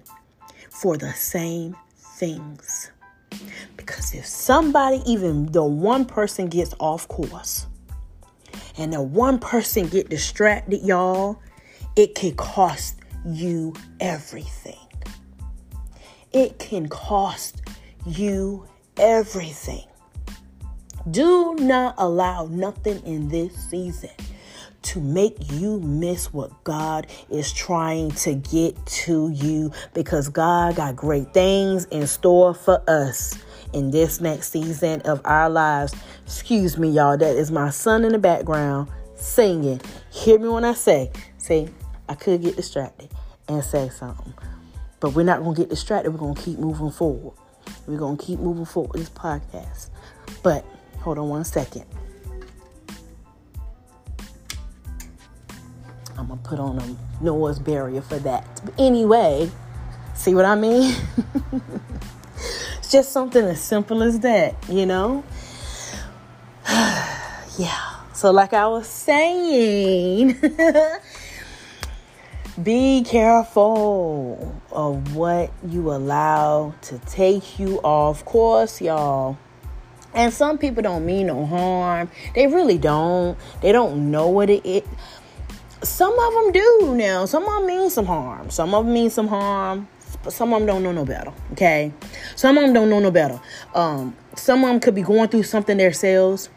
for 0.69 0.97
the 0.97 1.13
same 1.13 1.75
things. 1.95 2.91
Because 3.75 4.13
if 4.13 4.25
somebody, 4.25 5.01
even 5.05 5.51
the 5.51 5.63
one 5.63 6.05
person 6.05 6.47
gets 6.47 6.73
off 6.79 7.07
course 7.07 7.67
and 8.77 8.93
the 8.93 9.01
one 9.01 9.39
person 9.39 9.87
get 9.87 10.09
distracted, 10.09 10.81
y'all, 10.83 11.39
it 11.95 12.15
can 12.15 12.35
cost 12.35 12.95
you 13.25 13.73
everything. 13.99 14.75
It 16.31 16.57
can 16.57 16.87
cost 16.89 17.61
you 18.05 18.67
everything. 18.97 19.85
Do 21.11 21.55
not 21.55 21.95
allow 21.97 22.47
nothing 22.47 23.05
in 23.05 23.29
this 23.29 23.53
season 23.69 24.09
to 24.83 24.99
make 24.99 25.51
you 25.51 25.79
miss 25.79 26.33
what 26.33 26.63
God 26.63 27.07
is 27.29 27.51
trying 27.53 28.11
to 28.11 28.33
get 28.33 28.83
to 28.85 29.29
you 29.29 29.71
because 29.93 30.29
God 30.29 30.75
got 30.75 30.95
great 30.95 31.33
things 31.33 31.85
in 31.85 32.07
store 32.07 32.53
for 32.53 32.83
us 32.89 33.37
in 33.73 33.91
this 33.91 34.19
next 34.19 34.51
season 34.51 35.01
of 35.01 35.21
our 35.25 35.49
lives. 35.49 35.93
Excuse 36.25 36.77
me, 36.77 36.89
y'all. 36.89 37.17
That 37.17 37.35
is 37.35 37.51
my 37.51 37.69
son 37.69 38.03
in 38.03 38.11
the 38.11 38.19
background 38.19 38.89
singing. 39.15 39.81
Hear 40.11 40.39
me 40.39 40.49
when 40.49 40.65
I 40.65 40.73
say, 40.73 41.11
say, 41.37 41.69
I 42.07 42.15
could 42.15 42.41
get 42.41 42.55
distracted 42.55 43.09
and 43.47 43.63
say 43.63 43.89
something. 43.89 44.33
But 44.99 45.13
we're 45.13 45.23
not 45.23 45.43
going 45.43 45.55
to 45.55 45.61
get 45.61 45.69
distracted. 45.69 46.11
We're 46.11 46.19
going 46.19 46.35
to 46.35 46.41
keep 46.41 46.59
moving 46.59 46.91
forward. 46.91 47.37
We're 47.87 47.97
going 47.97 48.17
to 48.17 48.23
keep 48.23 48.39
moving 48.39 48.65
forward 48.65 48.93
with 48.93 49.01
this 49.01 49.09
podcast. 49.09 49.89
But 50.41 50.65
hold 50.99 51.17
on 51.17 51.29
one 51.29 51.43
second. 51.43 51.85
I'm 56.17 56.27
going 56.27 56.39
to 56.39 56.47
put 56.47 56.59
on 56.59 56.79
a 56.79 57.23
noise 57.23 57.59
barrier 57.59 58.01
for 58.01 58.19
that. 58.19 58.61
But 58.63 58.73
anyway, 58.79 59.49
see 60.13 60.33
what 60.35 60.45
I 60.45 60.55
mean? 60.55 60.95
it's 62.77 62.91
just 62.91 63.11
something 63.11 63.43
as 63.43 63.61
simple 63.61 64.03
as 64.03 64.19
that, 64.19 64.55
you 64.69 64.85
know? 64.85 65.23
yeah. 66.69 67.93
So, 68.13 68.31
like 68.31 68.53
I 68.53 68.67
was 68.67 68.87
saying, 68.87 70.39
Be 72.61 73.01
careful 73.01 74.61
of 74.71 75.15
what 75.15 75.51
you 75.67 75.91
allow 75.91 76.75
to 76.83 76.99
take 76.99 77.57
you 77.57 77.79
off 77.79 78.23
course, 78.25 78.79
y'all. 78.79 79.39
And 80.13 80.31
some 80.31 80.59
people 80.59 80.83
don't 80.83 81.03
mean 81.03 81.27
no 81.27 81.47
harm. 81.47 82.11
They 82.35 82.45
really 82.45 82.77
don't. 82.77 83.39
They 83.63 83.71
don't 83.71 84.11
know 84.11 84.27
what 84.27 84.51
it 84.51 84.63
is. 84.67 84.83
Some 85.81 86.13
of 86.13 86.33
them 86.33 86.51
do 86.51 86.93
now. 86.95 87.25
Some 87.25 87.43
of 87.45 87.55
them 87.55 87.65
mean 87.65 87.89
some 87.89 88.05
harm. 88.05 88.51
Some 88.51 88.75
of 88.75 88.85
them 88.85 88.93
mean 88.93 89.09
some 89.09 89.29
harm. 89.29 89.87
But 90.23 90.33
some 90.33 90.53
of 90.53 90.59
them 90.59 90.67
don't 90.67 90.83
know 90.83 90.91
no 90.91 91.05
better. 91.05 91.33
Okay? 91.53 91.91
Some 92.35 92.55
of 92.59 92.65
them 92.65 92.73
don't 92.73 92.91
know 92.91 92.99
no 92.99 93.09
better. 93.09 93.41
Um, 93.73 94.15
some 94.35 94.63
of 94.63 94.69
them 94.69 94.79
could 94.79 94.93
be 94.93 95.01
going 95.01 95.27
through 95.29 95.43
something 95.43 95.77
themselves 95.77 96.49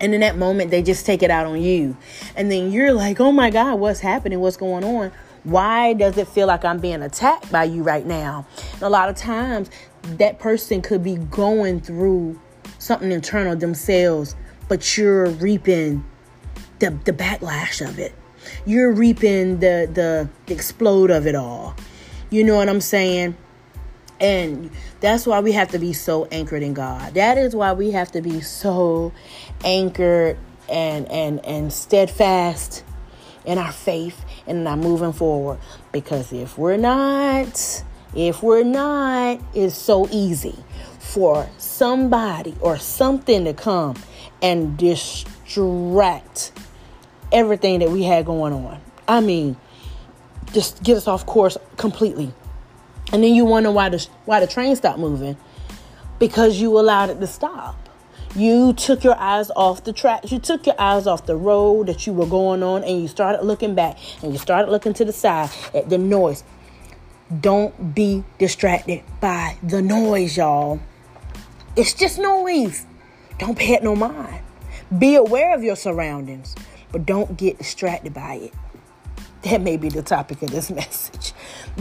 and 0.00 0.14
in 0.14 0.20
that 0.20 0.36
moment, 0.36 0.70
they 0.70 0.82
just 0.82 1.04
take 1.04 1.22
it 1.22 1.30
out 1.30 1.46
on 1.46 1.60
you. 1.60 1.96
And 2.34 2.50
then 2.50 2.72
you're 2.72 2.92
like, 2.92 3.20
oh 3.20 3.32
my 3.32 3.50
God, 3.50 3.78
what's 3.78 4.00
happening? 4.00 4.40
What's 4.40 4.56
going 4.56 4.84
on? 4.84 5.12
Why 5.44 5.92
does 5.92 6.18
it 6.18 6.28
feel 6.28 6.46
like 6.46 6.64
I'm 6.64 6.78
being 6.78 7.02
attacked 7.02 7.50
by 7.52 7.64
you 7.64 7.82
right 7.82 8.04
now? 8.04 8.46
And 8.74 8.82
a 8.82 8.88
lot 8.88 9.08
of 9.08 9.16
times, 9.16 9.70
that 10.02 10.38
person 10.38 10.82
could 10.82 11.02
be 11.02 11.16
going 11.16 11.80
through 11.80 12.40
something 12.78 13.12
internal 13.12 13.56
themselves, 13.56 14.34
but 14.68 14.96
you're 14.96 15.28
reaping 15.30 16.04
the, 16.78 16.90
the 17.04 17.12
backlash 17.12 17.86
of 17.86 17.98
it. 17.98 18.14
You're 18.64 18.92
reaping 18.92 19.60
the, 19.60 19.88
the, 19.92 20.28
the 20.46 20.54
explode 20.54 21.10
of 21.10 21.26
it 21.26 21.34
all. 21.34 21.74
You 22.30 22.44
know 22.44 22.56
what 22.56 22.68
I'm 22.68 22.80
saying? 22.80 23.36
And 24.20 24.70
that's 25.00 25.26
why 25.26 25.40
we 25.40 25.52
have 25.52 25.68
to 25.68 25.78
be 25.78 25.92
so 25.92 26.26
anchored 26.26 26.62
in 26.62 26.74
God. 26.74 27.14
That 27.14 27.38
is 27.38 27.56
why 27.56 27.72
we 27.72 27.92
have 27.92 28.12
to 28.12 28.20
be 28.20 28.40
so 28.40 29.12
anchored 29.64 30.38
and 30.68 31.10
and 31.10 31.44
and 31.44 31.72
steadfast 31.72 32.84
in 33.44 33.58
our 33.58 33.72
faith 33.72 34.24
and 34.46 34.58
in 34.58 34.66
our 34.66 34.76
moving 34.76 35.12
forward. 35.12 35.58
Because 35.90 36.32
if 36.32 36.58
we're 36.58 36.76
not, 36.76 37.82
if 38.14 38.42
we're 38.42 38.64
not, 38.64 39.40
it's 39.54 39.76
so 39.76 40.06
easy 40.10 40.56
for 40.98 41.48
somebody 41.58 42.54
or 42.60 42.78
something 42.78 43.44
to 43.44 43.54
come 43.54 43.96
and 44.42 44.76
distract 44.76 46.52
everything 47.32 47.80
that 47.80 47.90
we 47.90 48.02
had 48.02 48.26
going 48.26 48.52
on. 48.52 48.80
I 49.08 49.20
mean, 49.20 49.56
just 50.52 50.82
get 50.82 50.96
us 50.96 51.08
off 51.08 51.26
course 51.26 51.56
completely. 51.76 52.32
And 53.12 53.24
then 53.24 53.34
you 53.34 53.44
wonder 53.44 53.70
why 53.70 53.88
the 53.88 54.06
why 54.24 54.40
the 54.40 54.46
train 54.46 54.76
stopped 54.76 54.98
moving 54.98 55.36
because 56.20 56.60
you 56.60 56.78
allowed 56.78 57.10
it 57.10 57.18
to 57.20 57.26
stop. 57.26 57.76
You 58.36 58.72
took 58.74 59.02
your 59.02 59.18
eyes 59.18 59.50
off 59.56 59.82
the 59.82 59.92
tracks. 59.92 60.30
You 60.30 60.38
took 60.38 60.64
your 60.64 60.80
eyes 60.80 61.08
off 61.08 61.26
the 61.26 61.34
road 61.34 61.88
that 61.88 62.06
you 62.06 62.12
were 62.12 62.26
going 62.26 62.62
on 62.62 62.84
and 62.84 63.02
you 63.02 63.08
started 63.08 63.42
looking 63.42 63.74
back 63.74 63.98
and 64.22 64.32
you 64.32 64.38
started 64.38 64.70
looking 64.70 64.92
to 64.94 65.04
the 65.04 65.12
side 65.12 65.50
at 65.74 65.88
the 65.88 65.98
noise. 65.98 66.44
Don't 67.40 67.94
be 67.94 68.22
distracted 68.38 69.02
by 69.20 69.56
the 69.64 69.82
noise, 69.82 70.36
y'all. 70.36 70.78
It's 71.74 71.94
just 71.94 72.18
noise. 72.18 72.86
Don't 73.38 73.58
pay 73.58 73.74
it 73.74 73.82
no 73.82 73.96
mind. 73.96 74.42
Be 74.96 75.16
aware 75.16 75.54
of 75.54 75.64
your 75.64 75.76
surroundings, 75.76 76.54
but 76.92 77.06
don't 77.06 77.36
get 77.36 77.58
distracted 77.58 78.14
by 78.14 78.34
it. 78.34 78.54
That 79.42 79.62
may 79.62 79.76
be 79.76 79.88
the 79.88 80.02
topic 80.02 80.42
of 80.42 80.50
this 80.50 80.70
message. 80.70 81.32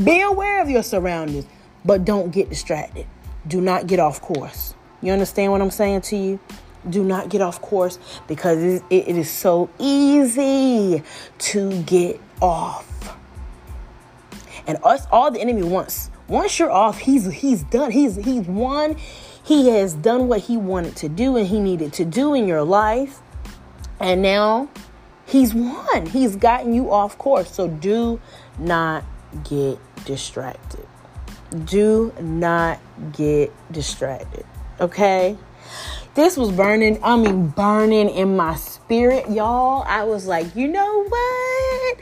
Be 0.01 0.21
aware 0.21 0.61
of 0.61 0.69
your 0.69 0.83
surroundings, 0.83 1.45
but 1.83 2.05
don't 2.05 2.31
get 2.31 2.49
distracted. 2.49 3.05
Do 3.47 3.61
not 3.61 3.87
get 3.87 3.99
off 3.99 4.21
course. 4.21 4.73
You 5.01 5.11
understand 5.13 5.51
what 5.51 5.61
I'm 5.61 5.71
saying 5.71 6.01
to 6.01 6.17
you? 6.17 6.39
Do 6.89 7.03
not 7.03 7.29
get 7.29 7.41
off 7.41 7.61
course 7.61 7.99
because 8.27 8.81
it, 8.89 9.07
is 9.07 9.29
so 9.29 9.69
easy 9.79 11.03
to 11.39 11.83
get 11.83 12.21
off. 12.41 13.17
And 14.65 14.77
us, 14.83 15.05
all 15.11 15.31
the 15.31 15.41
enemy 15.41 15.63
wants. 15.63 16.09
Once 16.27 16.59
you're 16.59 16.71
off, 16.71 16.99
he's 16.99 17.25
he's 17.31 17.63
done. 17.63 17.91
He's 17.91 18.15
he's 18.15 18.45
won. 18.47 18.95
He 19.43 19.69
has 19.69 19.93
done 19.95 20.27
what 20.27 20.41
he 20.41 20.57
wanted 20.57 20.95
to 20.97 21.09
do 21.09 21.35
and 21.35 21.47
he 21.47 21.59
needed 21.59 21.91
to 21.93 22.05
do 22.05 22.33
in 22.33 22.47
your 22.47 22.63
life. 22.63 23.19
And 23.99 24.21
now 24.21 24.69
he's 25.29 25.53
won. 25.53 26.05
He's 26.07 26.35
gotten 26.35 26.73
you 26.73 26.91
off 26.91 27.17
course. 27.17 27.51
So 27.51 27.67
do 27.67 28.19
not 28.57 29.03
get 29.43 29.79
distracted. 30.05 30.85
Do 31.65 32.13
not 32.19 32.79
get 33.13 33.51
distracted. 33.71 34.45
Okay? 34.79 35.37
This 36.15 36.35
was 36.35 36.51
burning, 36.51 36.99
I 37.03 37.15
mean, 37.15 37.47
burning 37.47 38.09
in 38.09 38.35
my 38.35 38.55
spirit, 38.55 39.29
y'all. 39.29 39.83
I 39.87 40.03
was 40.03 40.25
like, 40.27 40.55
you 40.55 40.67
know 40.67 41.05
what? 41.05 41.97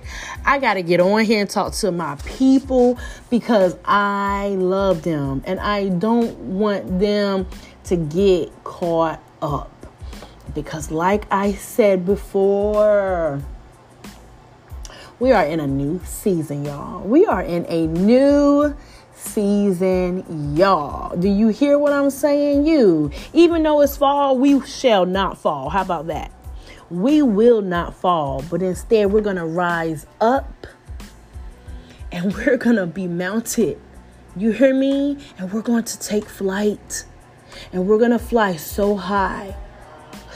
I 0.45 0.59
got 0.59 0.75
to 0.75 0.81
get 0.81 0.99
on 0.99 1.25
here 1.25 1.41
and 1.41 1.49
talk 1.49 1.73
to 1.73 1.91
my 1.91 2.15
people 2.25 2.97
because 3.29 3.75
I 3.85 4.55
love 4.57 5.03
them 5.03 5.43
and 5.45 5.59
I 5.59 5.89
don't 5.89 6.35
want 6.37 6.99
them 6.99 7.47
to 7.85 7.97
get 7.97 8.51
caught 8.63 9.21
up. 9.41 9.76
Because, 10.53 10.91
like 10.91 11.25
I 11.31 11.53
said 11.53 12.05
before, 12.05 13.41
we 15.19 15.31
are 15.31 15.45
in 15.45 15.59
a 15.59 15.67
new 15.67 16.01
season, 16.05 16.65
y'all. 16.65 17.01
We 17.01 17.25
are 17.25 17.41
in 17.41 17.65
a 17.67 17.87
new 17.87 18.75
season, 19.15 20.55
y'all. 20.55 21.15
Do 21.17 21.27
you 21.27 21.49
hear 21.49 21.79
what 21.79 21.91
I'm 21.91 22.09
saying? 22.09 22.65
You, 22.65 23.11
even 23.33 23.63
though 23.63 23.81
it's 23.81 23.97
fall, 23.97 24.37
we 24.37 24.61
shall 24.65 25.05
not 25.05 25.37
fall. 25.37 25.69
How 25.69 25.81
about 25.81 26.07
that? 26.07 26.31
We 26.89 27.21
will 27.21 27.61
not 27.61 27.95
fall, 27.95 28.43
but 28.49 28.61
instead, 28.61 29.11
we're 29.11 29.21
going 29.21 29.35
to 29.35 29.45
rise 29.45 30.05
up 30.21 30.67
and 32.11 32.33
we're 32.35 32.57
going 32.57 32.77
to 32.77 32.87
be 32.87 33.07
mounted. 33.07 33.79
You 34.35 34.51
hear 34.51 34.73
me? 34.73 35.17
And 35.37 35.51
we're 35.51 35.61
going 35.61 35.83
to 35.83 35.99
take 35.99 36.25
flight 36.25 37.05
and 37.73 37.87
we're 37.87 37.97
going 37.97 38.11
to 38.11 38.19
fly 38.19 38.55
so 38.55 38.95
high. 38.95 39.55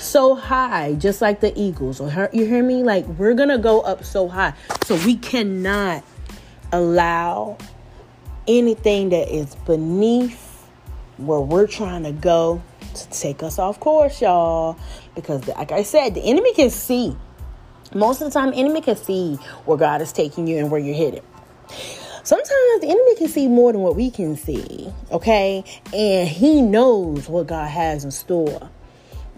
So 0.02 0.36
high, 0.36 0.96
just 0.96 1.22
like 1.22 1.42
the 1.42 1.54
eagles. 1.56 2.02
Or 2.02 2.30
you 2.34 2.46
hear 2.46 2.64
me? 2.64 2.84
Like, 2.84 3.06
we're 3.06 3.36
to 3.50 3.60
go 3.60 3.82
up 3.82 4.04
so 4.04 4.28
high. 4.28 4.54
So, 4.84 4.96
we 5.06 5.16
cannot 5.16 6.04
allow 6.72 7.58
anything 8.48 9.10
that 9.10 9.34
is 9.34 9.56
beneath 9.56 10.68
where 11.18 11.40
we're 11.40 11.68
trying 11.68 12.04
to 12.04 12.12
go 12.12 12.62
to 12.96 13.10
take 13.10 13.44
us 13.44 13.60
off 13.60 13.80
course, 13.80 14.22
y'all. 14.22 14.78
Because, 15.14 15.48
like 15.48 15.72
I 15.72 15.84
said, 15.84 16.16
the 16.16 16.22
enemy 16.22 16.54
can 16.56 16.72
see. 16.72 17.16
Most 17.94 18.22
of 18.22 18.28
the 18.28 18.40
time, 18.40 18.54
enemy 18.56 18.82
can 18.82 18.96
see 18.96 19.36
where 19.66 19.78
God 19.78 20.02
is 20.02 20.12
taking 20.12 20.48
you 20.48 20.58
and 20.58 20.72
where 20.72 20.80
you're 20.82 20.96
headed. 20.96 21.24
Sometimes 22.24 22.82
the 22.82 22.88
enemy 22.88 23.16
can 23.16 23.28
see 23.28 23.48
more 23.48 23.72
than 23.72 23.82
what 23.82 23.96
we 23.96 24.12
can 24.12 24.36
see, 24.36 24.92
okay? 25.12 25.64
And 25.94 26.28
he 26.28 26.62
knows 26.62 27.28
what 27.28 27.48
God 27.48 27.68
has 27.68 28.04
in 28.04 28.12
store. 28.12 28.70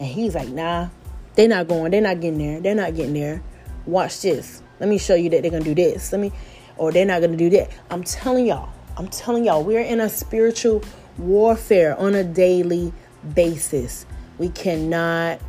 And 0.03 0.11
he's 0.11 0.35
like, 0.35 0.49
nah, 0.49 0.89
they're 1.35 1.47
not 1.47 1.69
going, 1.69 1.91
they're 1.91 2.01
not 2.01 2.19
getting 2.19 2.37
there, 2.37 2.59
they're 2.59 2.75
not 2.75 2.93
getting 2.93 3.13
there. 3.13 3.41
Watch 3.85 4.21
this. 4.21 4.61
Let 4.81 4.89
me 4.89 4.97
show 4.97 5.15
you 5.15 5.29
that 5.29 5.43
they're 5.43 5.51
gonna 5.51 5.63
do 5.63 5.73
this. 5.73 6.11
Let 6.11 6.19
me, 6.19 6.33
or 6.75 6.91
they're 6.91 7.05
not 7.05 7.21
gonna 7.21 7.37
do 7.37 7.49
that. 7.51 7.71
I'm 7.89 8.03
telling 8.03 8.45
y'all, 8.45 8.69
I'm 8.97 9.07
telling 9.07 9.45
y'all, 9.45 9.63
we're 9.63 9.79
in 9.79 10.01
a 10.01 10.09
spiritual 10.09 10.83
warfare 11.17 11.97
on 11.97 12.15
a 12.15 12.23
daily 12.25 12.91
basis. 13.33 14.05
We 14.39 14.49
cannot 14.49 15.39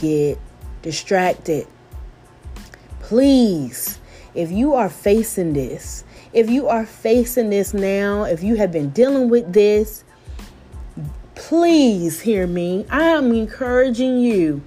get 0.00 0.40
distracted. 0.82 1.68
Please, 2.98 4.00
if 4.34 4.50
you 4.50 4.74
are 4.74 4.88
facing 4.88 5.52
this, 5.52 6.02
if 6.32 6.50
you 6.50 6.66
are 6.66 6.84
facing 6.84 7.50
this 7.50 7.72
now, 7.72 8.24
if 8.24 8.42
you 8.42 8.56
have 8.56 8.72
been 8.72 8.90
dealing 8.90 9.28
with 9.28 9.52
this, 9.52 10.02
please 11.34 12.20
hear 12.20 12.46
me. 12.46 12.86
I 12.90 13.04
am 13.04 13.32
encouraging 13.32 14.18
you 14.18 14.62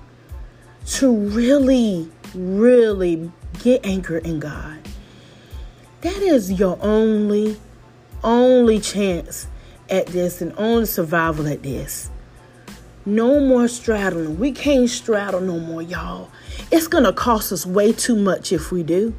to 0.88 1.14
really, 1.14 2.10
really 2.34 3.32
get 3.64 3.86
anchored 3.86 4.26
in 4.26 4.40
God. 4.40 4.80
That 6.02 6.18
is 6.18 6.54
your 6.54 6.78
only 6.82 7.58
only 8.24 8.80
chance 8.80 9.48
at 9.90 10.08
this 10.08 10.42
and 10.42 10.54
only 10.58 10.86
survival 10.86 11.48
at 11.48 11.64
this. 11.64 12.10
No 13.06 13.40
more 13.40 13.68
straddling. 13.68 14.40
We 14.40 14.52
can't 14.52 14.90
straddle 14.90 15.40
no 15.40 15.60
more, 15.60 15.82
y'all. 15.82 16.30
It's 16.72 16.88
going 16.88 17.06
to 17.06 17.14
cost 17.14 17.52
us 17.52 17.66
way 17.66 17.94
too 17.94 18.16
much 18.16 18.52
if 18.52 18.72
we 18.72 18.84
do. 18.84 19.14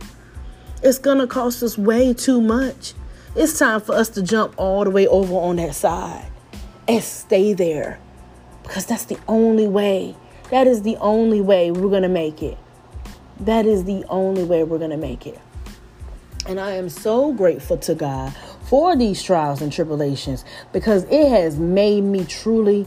It's 0.83 0.99
going 0.99 1.19
to 1.19 1.27
cost 1.27 1.63
us 1.63 1.79
way 1.79 2.13
too 2.13 2.41
much. 2.41 2.93
It's 3.35 3.59
time 3.59 3.81
for 3.81 3.95
us 3.95 4.09
to 4.11 4.23
jump 4.23 4.55
all 4.57 4.85
the 4.85 4.91
way 4.91 5.07
over 5.07 5.35
on 5.35 5.57
that 5.57 5.75
side 5.75 6.31
and 6.89 7.05
stay 7.05 7.53
there 7.53 8.01
because 8.63 8.87
that's 8.87 9.05
the 9.05 9.19
only 9.29 9.69
way. 9.69 10.17
That 10.51 10.67
is 10.67 10.83
the 10.83 10.97
only 10.97 11.41
way 11.41 11.71
we're 11.71 11.91
going 11.91 12.03
to 12.03 12.09
make 12.09 12.43
it. 12.43 12.59
That 13.41 13.67
is 13.67 13.85
the 13.85 14.05
only 14.09 14.45
way 14.45 14.65
we're 14.65 14.79
going 14.79 14.91
to 14.91 14.97
make 14.97 15.27
it. 15.27 15.39
And 16.47 16.59
I 16.59 16.73
am 16.73 16.89
so 16.89 17.33
grateful 17.33 17.77
to 17.79 17.95
God 17.95 18.35
for 18.63 18.97
these 18.97 19.23
trials 19.23 19.61
and 19.61 19.73
tribulations 19.73 20.45
because 20.73 21.05
it 21.05 21.29
has 21.29 21.59
made 21.59 22.03
me 22.03 22.25
truly, 22.25 22.87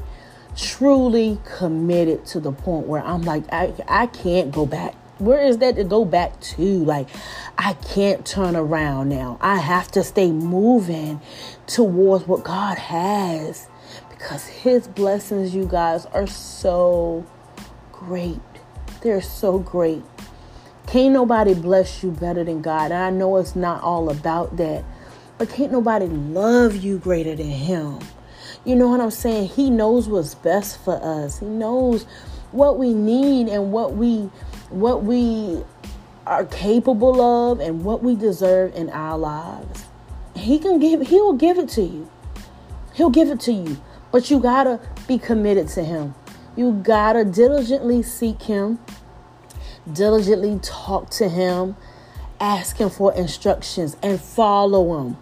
truly 0.57 1.39
committed 1.57 2.25
to 2.27 2.39
the 2.39 2.51
point 2.51 2.87
where 2.87 3.03
I'm 3.03 3.21
like, 3.21 3.43
I, 3.53 3.73
I 3.87 4.07
can't 4.07 4.51
go 4.51 4.65
back. 4.65 4.95
Where 5.19 5.43
is 5.43 5.59
that 5.59 5.75
to 5.75 5.83
go 5.83 6.03
back 6.03 6.39
to? 6.41 6.83
Like, 6.83 7.07
I 7.55 7.73
can't 7.73 8.25
turn 8.25 8.55
around 8.55 9.09
now. 9.09 9.37
I 9.39 9.57
have 9.57 9.91
to 9.91 10.03
stay 10.03 10.31
moving 10.31 11.21
towards 11.67 12.27
what 12.27 12.43
God 12.43 12.79
has 12.79 13.67
because 14.21 14.45
His 14.45 14.87
blessings, 14.87 15.55
you 15.55 15.65
guys, 15.65 16.05
are 16.07 16.27
so 16.27 17.25
great. 17.91 18.39
They're 19.01 19.21
so 19.21 19.57
great. 19.57 20.03
Can't 20.85 21.13
nobody 21.13 21.55
bless 21.55 22.03
you 22.03 22.11
better 22.11 22.43
than 22.43 22.61
God. 22.61 22.91
And 22.91 23.01
I 23.01 23.09
know 23.09 23.37
it's 23.37 23.55
not 23.55 23.81
all 23.81 24.11
about 24.11 24.57
that. 24.57 24.83
But 25.39 25.49
can't 25.49 25.71
nobody 25.71 26.05
love 26.05 26.75
you 26.75 26.99
greater 26.99 27.35
than 27.35 27.49
him. 27.49 27.97
You 28.63 28.75
know 28.75 28.89
what 28.89 29.01
I'm 29.01 29.09
saying? 29.09 29.47
He 29.47 29.71
knows 29.71 30.07
what's 30.07 30.35
best 30.35 30.79
for 30.83 31.01
us. 31.03 31.39
He 31.39 31.47
knows 31.47 32.03
what 32.51 32.77
we 32.77 32.93
need 32.93 33.47
and 33.47 33.71
what 33.71 33.95
we 33.95 34.29
what 34.69 35.03
we 35.03 35.63
are 36.27 36.45
capable 36.45 37.21
of 37.21 37.59
and 37.59 37.83
what 37.83 38.03
we 38.03 38.15
deserve 38.15 38.75
in 38.75 38.91
our 38.91 39.17
lives. 39.17 39.85
He 40.35 40.59
can 40.59 40.77
give 40.77 41.01
he 41.07 41.15
will 41.15 41.33
give 41.33 41.57
it 41.57 41.69
to 41.69 41.81
you. 41.81 42.07
He'll 42.93 43.09
give 43.09 43.31
it 43.31 43.39
to 43.41 43.51
you. 43.51 43.81
But 44.11 44.29
you 44.29 44.39
got 44.39 44.65
to 44.65 44.79
be 45.07 45.17
committed 45.17 45.67
to 45.69 45.83
him. 45.83 46.15
You 46.55 46.73
got 46.73 47.13
to 47.13 47.23
diligently 47.23 48.03
seek 48.03 48.43
him. 48.43 48.79
Diligently 49.91 50.59
talk 50.61 51.09
to 51.11 51.29
him. 51.29 51.77
Ask 52.39 52.77
him 52.77 52.89
for 52.89 53.13
instructions 53.13 53.95
and 54.01 54.19
follow 54.19 54.99
him. 54.99 55.17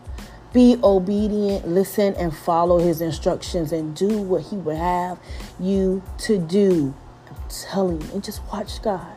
Be 0.52 0.80
obedient, 0.84 1.68
listen, 1.68 2.16
and 2.16 2.36
follow 2.36 2.80
his 2.80 3.02
instructions 3.02 3.72
and 3.72 3.96
do 3.96 4.18
what 4.18 4.44
he 4.44 4.56
would 4.56 4.78
have 4.78 5.20
you 5.60 6.02
to 6.20 6.40
do. 6.40 6.96
I'm 7.30 7.36
telling 7.50 8.02
you, 8.02 8.08
and 8.14 8.24
just 8.24 8.42
watch 8.52 8.82
God. 8.82 9.16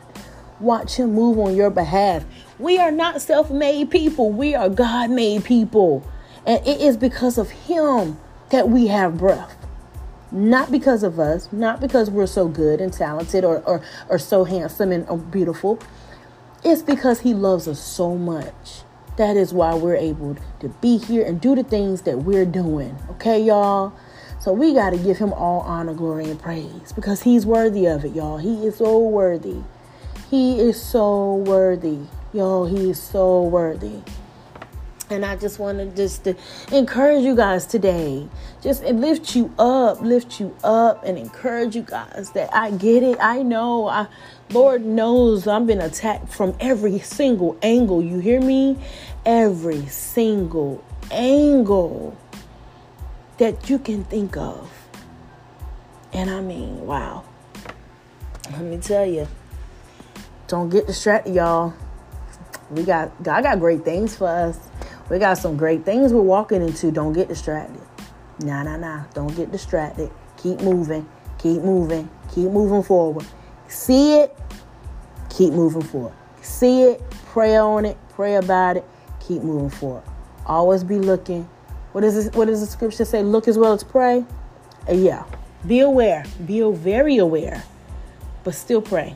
Watch 0.59 0.95
him 0.97 1.13
move 1.13 1.39
on 1.39 1.55
your 1.55 1.71
behalf. 1.71 2.23
We 2.59 2.77
are 2.77 2.91
not 2.91 3.21
self 3.21 3.49
made 3.49 3.89
people, 3.89 4.29
we 4.29 4.53
are 4.53 4.69
God 4.69 5.09
made 5.09 5.43
people. 5.43 6.07
And 6.45 6.65
it 6.67 6.79
is 6.79 6.97
because 6.97 7.39
of 7.39 7.49
him 7.49 8.19
that 8.49 8.69
we 8.69 8.87
have 8.87 9.17
breath. 9.17 9.62
Not 10.33 10.71
because 10.71 11.03
of 11.03 11.19
us, 11.19 11.47
not 11.53 11.79
because 11.79 12.09
we're 12.09 12.25
so 12.25 12.47
good 12.47 12.81
and 12.81 12.91
talented 12.91 13.45
or, 13.45 13.59
or, 13.67 13.81
or 14.09 14.17
so 14.17 14.45
handsome 14.45 14.91
and 14.91 15.31
beautiful. 15.31 15.79
It's 16.63 16.81
because 16.81 17.19
he 17.19 17.35
loves 17.35 17.67
us 17.67 17.79
so 17.79 18.17
much. 18.17 18.81
That 19.17 19.37
is 19.37 19.53
why 19.53 19.75
we're 19.75 19.95
able 19.95 20.35
to 20.59 20.69
be 20.69 20.97
here 20.97 21.23
and 21.23 21.39
do 21.39 21.55
the 21.55 21.63
things 21.63 22.01
that 22.01 22.23
we're 22.23 22.45
doing. 22.45 22.97
Okay, 23.11 23.43
y'all? 23.43 23.93
So 24.39 24.51
we 24.51 24.73
got 24.73 24.89
to 24.89 24.97
give 24.97 25.19
him 25.19 25.31
all 25.33 25.59
honor, 25.61 25.93
glory, 25.93 26.25
and 26.25 26.41
praise 26.41 26.91
because 26.93 27.21
he's 27.21 27.45
worthy 27.45 27.85
of 27.85 28.03
it, 28.03 28.15
y'all. 28.15 28.39
He 28.39 28.65
is 28.65 28.77
so 28.77 28.97
worthy. 28.97 29.61
He 30.31 30.59
is 30.59 30.81
so 30.81 31.35
worthy. 31.35 31.99
Y'all, 32.33 32.65
he 32.65 32.89
is 32.89 32.99
so 32.99 33.43
worthy. 33.43 34.01
And 35.09 35.25
I 35.25 35.35
just 35.35 35.59
want 35.59 35.77
to 35.79 35.85
just 35.95 36.23
to 36.23 36.35
encourage 36.71 37.23
you 37.23 37.35
guys 37.35 37.65
today. 37.65 38.27
Just 38.61 38.83
lift 38.83 39.35
you 39.35 39.53
up, 39.59 40.01
lift 40.01 40.39
you 40.39 40.55
up, 40.63 41.03
and 41.03 41.17
encourage 41.17 41.75
you 41.75 41.83
guys 41.83 42.31
that 42.31 42.55
I 42.55 42.71
get 42.71 43.03
it. 43.03 43.17
I 43.19 43.43
know. 43.43 43.87
I 43.87 44.07
Lord 44.51 44.85
knows 44.85 45.47
I've 45.47 45.67
been 45.67 45.81
attacked 45.81 46.33
from 46.33 46.55
every 46.59 46.99
single 46.99 47.57
angle. 47.61 48.01
You 48.01 48.19
hear 48.19 48.39
me? 48.39 48.77
Every 49.25 49.85
single 49.87 50.83
angle 51.11 52.17
that 53.37 53.69
you 53.69 53.79
can 53.79 54.03
think 54.05 54.37
of. 54.37 54.71
And 56.13 56.29
I 56.29 56.41
mean, 56.41 56.85
wow. 56.85 57.23
Let 58.51 58.61
me 58.61 58.77
tell 58.77 59.05
you. 59.05 59.27
Don't 60.47 60.69
get 60.69 60.87
distracted, 60.87 61.35
y'all. 61.35 61.73
We 62.69 62.83
got 62.83 63.11
God 63.23 63.43
got 63.43 63.59
great 63.59 63.83
things 63.83 64.15
for 64.15 64.27
us. 64.27 64.59
We 65.09 65.19
got 65.19 65.37
some 65.37 65.57
great 65.57 65.85
things 65.85 66.13
we're 66.13 66.21
walking 66.21 66.61
into. 66.61 66.91
Don't 66.91 67.13
get 67.13 67.27
distracted. 67.27 67.81
Nah, 68.39 68.63
nah, 68.63 68.77
nah. 68.77 69.03
Don't 69.13 69.35
get 69.35 69.51
distracted. 69.51 70.09
Keep 70.37 70.61
moving. 70.61 71.07
Keep 71.37 71.61
moving. 71.61 72.09
Keep 72.33 72.51
moving 72.51 72.83
forward. 72.83 73.25
See 73.67 74.15
it. 74.15 74.35
Keep 75.29 75.53
moving 75.53 75.81
forward. 75.81 76.13
See 76.41 76.83
it. 76.83 77.01
Pray 77.27 77.57
on 77.57 77.85
it. 77.85 77.97
Pray 78.09 78.35
about 78.35 78.77
it. 78.77 78.85
Keep 79.19 79.43
moving 79.43 79.69
forward. 79.69 80.03
Always 80.45 80.83
be 80.83 80.99
looking. 80.99 81.49
What 81.91 82.03
is 82.03 82.15
this, 82.15 82.33
what 82.33 82.45
does 82.45 82.61
the 82.61 82.65
scripture 82.65 83.05
say? 83.05 83.21
Look 83.21 83.47
as 83.47 83.57
well 83.57 83.73
as 83.73 83.83
pray. 83.83 84.25
Uh, 84.89 84.93
yeah. 84.93 85.25
Be 85.67 85.79
aware. 85.81 86.25
Be 86.45 86.61
very 86.71 87.17
aware. 87.17 87.63
But 88.43 88.55
still 88.55 88.81
pray. 88.81 89.15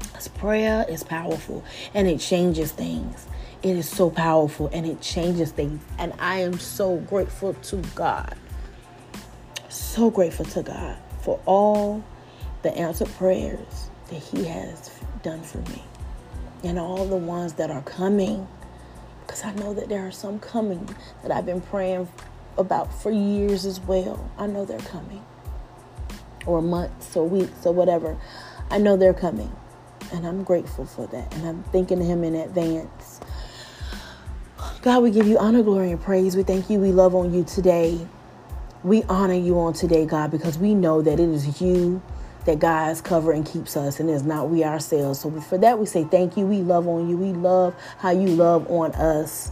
Because 0.00 0.28
prayer 0.28 0.84
is 0.88 1.04
powerful 1.04 1.62
and 1.94 2.08
it 2.08 2.18
changes 2.18 2.72
things. 2.72 3.27
It 3.62 3.76
is 3.76 3.88
so 3.88 4.10
powerful 4.10 4.70
and 4.72 4.86
it 4.86 5.00
changes 5.02 5.52
things. 5.52 5.82
And 5.98 6.14
I 6.20 6.40
am 6.40 6.58
so 6.58 6.98
grateful 6.98 7.54
to 7.54 7.76
God. 7.94 8.36
So 9.68 10.10
grateful 10.10 10.46
to 10.46 10.62
God 10.62 10.98
for 11.22 11.40
all 11.46 12.04
the 12.62 12.76
answered 12.76 13.08
prayers 13.16 13.90
that 14.10 14.16
He 14.22 14.44
has 14.44 14.90
done 15.22 15.42
for 15.42 15.58
me 15.72 15.84
and 16.64 16.78
all 16.78 17.06
the 17.06 17.16
ones 17.16 17.54
that 17.54 17.70
are 17.70 17.82
coming 17.82 18.46
Because 19.26 19.44
I 19.44 19.52
know 19.54 19.74
that 19.74 19.88
there 19.88 20.06
are 20.06 20.12
some 20.12 20.38
coming 20.40 20.88
that 21.22 21.32
I've 21.32 21.46
been 21.46 21.62
praying 21.62 22.08
about 22.58 22.94
for 23.02 23.10
years 23.10 23.66
as 23.66 23.80
well. 23.80 24.30
I 24.38 24.46
know 24.48 24.64
they're 24.64 24.78
coming. 24.80 25.24
Or 26.46 26.62
months 26.62 27.16
or 27.16 27.28
weeks 27.28 27.66
or 27.66 27.74
whatever. 27.74 28.18
I 28.70 28.78
know 28.78 28.96
they're 28.96 29.14
coming. 29.14 29.52
And 30.12 30.26
I'm 30.26 30.44
grateful 30.44 30.86
for 30.86 31.06
that. 31.08 31.34
And 31.36 31.46
I'm 31.48 31.64
thanking 31.64 32.02
Him 32.02 32.24
in 32.24 32.34
advance. 32.36 33.20
God, 34.80 35.02
we 35.02 35.10
give 35.10 35.26
you 35.26 35.36
honor, 35.38 35.64
glory, 35.64 35.90
and 35.90 36.00
praise. 36.00 36.36
We 36.36 36.44
thank 36.44 36.70
you. 36.70 36.78
We 36.78 36.92
love 36.92 37.12
on 37.12 37.34
you 37.34 37.42
today. 37.42 38.06
We 38.84 39.02
honor 39.04 39.34
you 39.34 39.58
on 39.58 39.72
today, 39.72 40.06
God, 40.06 40.30
because 40.30 40.56
we 40.56 40.72
know 40.72 41.02
that 41.02 41.18
it 41.18 41.28
is 41.28 41.60
you 41.60 42.00
that 42.44 42.60
guides, 42.60 43.00
cover, 43.00 43.32
and 43.32 43.44
keeps 43.44 43.76
us, 43.76 43.98
and 43.98 44.08
it's 44.08 44.22
not 44.22 44.50
we 44.50 44.62
ourselves. 44.62 45.18
So 45.18 45.32
for 45.40 45.58
that, 45.58 45.80
we 45.80 45.86
say 45.86 46.04
thank 46.04 46.36
you. 46.36 46.46
We 46.46 46.58
love 46.58 46.86
on 46.86 47.10
you. 47.10 47.16
We 47.16 47.32
love 47.32 47.74
how 47.98 48.10
you 48.10 48.28
love 48.28 48.70
on 48.70 48.92
us. 48.92 49.50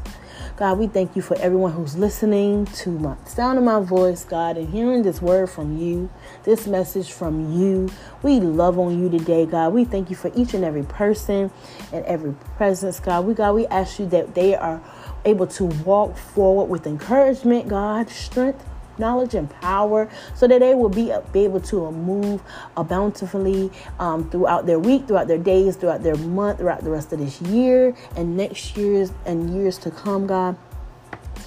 God, 0.56 0.78
we 0.78 0.86
thank 0.86 1.16
you 1.16 1.22
for 1.22 1.36
everyone 1.38 1.72
who's 1.72 1.96
listening 1.96 2.66
to 2.66 2.90
my 2.90 3.16
sound 3.26 3.58
of 3.58 3.64
my 3.64 3.80
voice, 3.80 4.24
God, 4.24 4.56
and 4.56 4.68
hearing 4.68 5.02
this 5.02 5.20
word 5.20 5.50
from 5.50 5.76
you, 5.76 6.08
this 6.44 6.66
message 6.68 7.12
from 7.12 7.60
you. 7.60 7.90
We 8.22 8.38
love 8.40 8.78
on 8.78 8.98
you 8.98 9.10
today, 9.10 9.44
God. 9.44 9.74
We 9.74 9.84
thank 9.84 10.08
you 10.08 10.16
for 10.16 10.30
each 10.36 10.54
and 10.54 10.64
every 10.64 10.84
person 10.84 11.50
and 11.92 12.06
every 12.06 12.32
presence, 12.56 13.00
God. 13.00 13.26
We 13.26 13.34
God, 13.34 13.54
we 13.54 13.66
ask 13.66 13.98
you 13.98 14.06
that 14.06 14.34
they 14.34 14.54
are 14.54 14.80
able 15.26 15.46
to 15.48 15.64
walk 15.84 16.16
forward 16.16 16.66
with 16.66 16.86
encouragement, 16.86 17.68
God, 17.68 18.08
strength, 18.08 18.64
knowledge 18.98 19.34
and 19.34 19.50
power 19.60 20.08
so 20.34 20.46
that 20.48 20.60
they 20.60 20.74
will 20.74 20.88
be, 20.88 21.12
be 21.32 21.44
able 21.44 21.60
to 21.60 21.90
move 21.92 22.42
bountifully 22.88 23.70
um, 23.98 24.30
throughout 24.30 24.66
their 24.66 24.78
week, 24.78 25.06
throughout 25.06 25.28
their 25.28 25.38
days, 25.38 25.76
throughout 25.76 26.02
their 26.02 26.16
month, 26.16 26.58
throughout 26.58 26.82
the 26.82 26.90
rest 26.90 27.12
of 27.12 27.18
this 27.18 27.40
year 27.42 27.94
and 28.16 28.36
next 28.36 28.76
year's 28.76 29.12
and 29.26 29.54
years 29.54 29.76
to 29.78 29.90
come, 29.90 30.26
God 30.26 30.56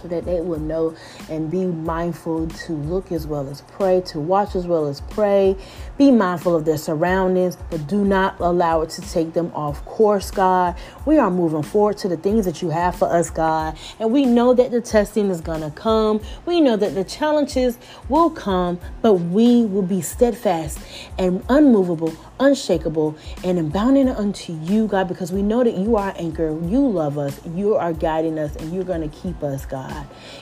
so 0.01 0.07
that 0.07 0.25
they 0.25 0.41
will 0.41 0.59
know 0.59 0.95
and 1.29 1.49
be 1.49 1.65
mindful 1.65 2.47
to 2.47 2.73
look 2.73 3.11
as 3.11 3.27
well 3.27 3.47
as 3.49 3.61
pray, 3.61 4.01
to 4.01 4.19
watch 4.19 4.55
as 4.55 4.67
well 4.67 4.87
as 4.87 5.01
pray. 5.01 5.55
Be 5.97 6.11
mindful 6.11 6.55
of 6.55 6.65
their 6.65 6.77
surroundings, 6.77 7.57
but 7.69 7.87
do 7.87 8.05
not 8.05 8.39
allow 8.39 8.81
it 8.81 8.89
to 8.91 9.01
take 9.01 9.33
them 9.33 9.51
off 9.53 9.83
course, 9.85 10.31
God. 10.31 10.75
We 11.05 11.17
are 11.17 11.29
moving 11.31 11.63
forward 11.63 11.97
to 11.99 12.07
the 12.07 12.17
things 12.17 12.45
that 12.45 12.61
you 12.61 12.69
have 12.69 12.95
for 12.95 13.11
us, 13.11 13.29
God. 13.29 13.77
And 13.99 14.11
we 14.11 14.25
know 14.25 14.53
that 14.53 14.71
the 14.71 14.81
testing 14.81 15.29
is 15.29 15.41
going 15.41 15.61
to 15.61 15.71
come. 15.71 16.21
We 16.45 16.61
know 16.61 16.77
that 16.77 16.95
the 16.95 17.03
challenges 17.03 17.77
will 18.07 18.29
come, 18.29 18.79
but 19.01 19.15
we 19.15 19.65
will 19.65 19.81
be 19.81 20.01
steadfast 20.01 20.79
and 21.17 21.43
unmovable 21.49 22.15
unshakable 22.39 23.17
and 23.43 23.71
bounding 23.71 24.09
unto 24.09 24.53
you, 24.53 24.87
God, 24.87 25.07
because 25.07 25.31
we 25.31 25.41
know 25.41 25.63
that 25.63 25.75
you 25.75 25.95
are 25.97 26.13
anchor. 26.17 26.57
You 26.65 26.87
love 26.87 27.17
us. 27.17 27.39
You 27.47 27.75
are 27.75 27.93
guiding 27.93 28.39
us, 28.39 28.55
and 28.55 28.73
you're 28.73 28.83
going 28.83 29.07
to 29.07 29.15
keep 29.15 29.43
us, 29.43 29.65
God, 29.65 29.88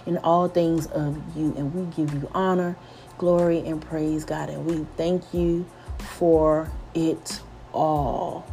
in 0.06 0.18
all 0.20 0.48
things 0.48 0.88
of 0.88 1.18
you. 1.36 1.54
And 1.58 1.74
we 1.74 1.86
give 1.96 2.14
you 2.14 2.30
honor, 2.34 2.76
glory, 3.18 3.60
and 3.60 3.82
praise, 3.82 4.26
God. 4.26 4.50
And 4.50 4.66
we 4.66 4.86
thank 4.96 5.34
you 5.34 5.66
for 6.00 6.72
it 6.94 7.42
all. 7.74 8.46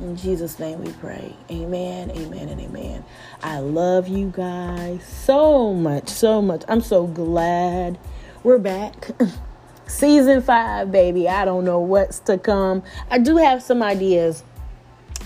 In 0.00 0.16
Jesus' 0.16 0.58
name 0.58 0.82
we 0.82 0.90
pray. 0.94 1.34
Amen, 1.50 2.10
amen, 2.10 2.48
and 2.48 2.60
amen. 2.60 3.04
I 3.42 3.60
love 3.60 4.08
you 4.08 4.32
guys 4.34 5.04
so 5.06 5.72
much, 5.72 6.08
so 6.08 6.42
much. 6.42 6.64
I'm 6.68 6.80
so 6.80 7.06
glad 7.06 7.98
we're 8.42 8.58
back. 8.58 9.10
Season 9.86 10.42
five, 10.42 10.90
baby. 10.90 11.28
I 11.28 11.44
don't 11.44 11.64
know 11.64 11.78
what's 11.78 12.18
to 12.20 12.38
come. 12.38 12.82
I 13.10 13.18
do 13.18 13.36
have 13.36 13.62
some 13.62 13.82
ideas 13.82 14.42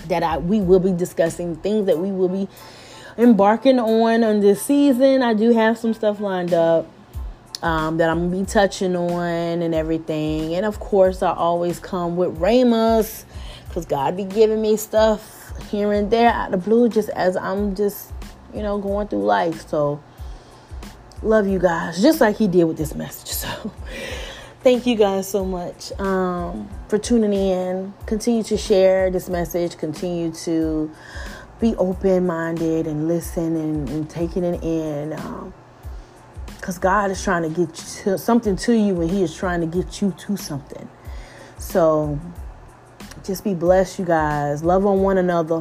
that 0.09 0.23
I 0.23 0.37
we 0.37 0.61
will 0.61 0.79
be 0.79 0.91
discussing, 0.91 1.55
things 1.55 1.87
that 1.87 1.97
we 1.97 2.11
will 2.11 2.29
be 2.29 2.47
embarking 3.17 3.79
on 3.79 4.23
on 4.23 4.39
this 4.39 4.61
season. 4.61 5.23
I 5.23 5.33
do 5.33 5.51
have 5.53 5.77
some 5.77 5.93
stuff 5.93 6.19
lined 6.19 6.53
up 6.53 6.87
um, 7.61 7.97
that 7.97 8.09
I'm 8.09 8.29
gonna 8.29 8.43
be 8.43 8.45
touching 8.45 8.95
on 8.95 9.61
and 9.61 9.73
everything. 9.73 10.55
And 10.55 10.65
of 10.65 10.79
course, 10.79 11.21
I 11.21 11.33
always 11.33 11.79
come 11.79 12.15
with 12.15 12.37
Rhemas 12.37 13.25
because 13.67 13.85
God 13.85 14.15
be 14.15 14.23
giving 14.23 14.61
me 14.61 14.77
stuff 14.77 15.53
here 15.69 15.91
and 15.93 16.11
there 16.11 16.29
out 16.29 16.53
of 16.53 16.63
the 16.63 16.69
blue, 16.69 16.89
just 16.89 17.09
as 17.09 17.35
I'm 17.35 17.75
just 17.75 18.11
you 18.53 18.61
know 18.61 18.77
going 18.77 19.07
through 19.07 19.23
life. 19.23 19.67
So 19.67 20.01
love 21.21 21.47
you 21.47 21.59
guys, 21.59 22.01
just 22.01 22.21
like 22.21 22.37
He 22.37 22.47
did 22.47 22.65
with 22.65 22.77
this 22.77 22.95
message. 22.95 23.33
So 23.47 23.71
thank 24.61 24.85
you 24.85 24.95
guys 24.95 25.29
so 25.29 25.45
much 25.45 25.97
um, 25.99 26.67
for 26.89 26.97
tuning 26.97 27.31
in. 27.31 27.93
Continue 28.05 28.43
to 28.43 28.57
share 28.57 29.09
this 29.09 29.29
message. 29.29 29.77
Continue 29.77 30.31
to 30.31 30.91
be 31.59 31.75
open 31.75 32.27
minded 32.27 32.87
and 32.87 33.07
listen 33.07 33.55
and, 33.55 33.89
and, 33.89 34.09
taking 34.09 34.43
it 34.43 34.63
in. 34.63 35.09
Because 36.55 36.75
um, 36.77 36.81
God 36.81 37.11
is 37.11 37.23
trying 37.23 37.43
to 37.43 37.49
get 37.49 37.73
to, 37.73 38.17
something 38.17 38.55
to 38.57 38.73
you 38.73 39.01
and 39.01 39.09
He 39.09 39.23
is 39.23 39.35
trying 39.35 39.61
to 39.61 39.67
get 39.67 40.01
you 40.01 40.11
to 40.11 40.37
something. 40.37 40.87
So 41.57 42.19
just 43.23 43.43
be 43.43 43.53
blessed, 43.53 43.99
you 43.99 44.05
guys. 44.05 44.63
Love 44.63 44.85
on 44.85 45.01
one 45.01 45.17
another. 45.17 45.59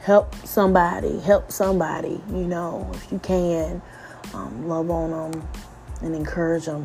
Help 0.00 0.34
somebody. 0.44 1.18
Help 1.20 1.52
somebody, 1.52 2.20
you 2.28 2.46
know, 2.46 2.90
if 2.94 3.12
you 3.12 3.18
can. 3.18 3.80
Um, 4.34 4.68
love 4.68 4.90
on 4.90 5.32
them 5.32 5.48
and 6.02 6.14
encourage 6.14 6.66
them 6.66 6.84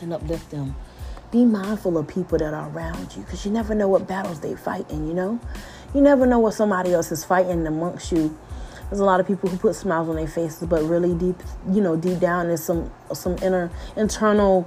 and 0.00 0.12
uplift 0.12 0.50
them. 0.50 0.76
Be 1.32 1.44
mindful 1.44 1.98
of 1.98 2.06
people 2.06 2.38
that 2.38 2.54
are 2.54 2.68
around 2.70 3.16
you 3.16 3.22
because 3.22 3.44
you 3.44 3.50
never 3.50 3.74
know 3.74 3.88
what 3.88 4.06
battles 4.06 4.40
they 4.40 4.54
fighting, 4.54 5.06
you 5.08 5.14
know? 5.14 5.40
You 5.94 6.00
never 6.00 6.26
know 6.26 6.38
what 6.38 6.54
somebody 6.54 6.92
else 6.92 7.10
is 7.12 7.24
fighting 7.24 7.66
amongst 7.66 8.12
you. 8.12 8.36
There's 8.88 9.00
a 9.00 9.04
lot 9.04 9.18
of 9.18 9.26
people 9.26 9.48
who 9.48 9.56
put 9.56 9.74
smiles 9.74 10.08
on 10.08 10.16
their 10.16 10.28
faces, 10.28 10.68
but 10.68 10.82
really 10.84 11.14
deep, 11.14 11.36
you 11.72 11.80
know, 11.80 11.96
deep 11.96 12.20
down 12.20 12.48
there's 12.48 12.62
some 12.62 12.90
some 13.12 13.36
inner 13.42 13.70
internal 13.96 14.66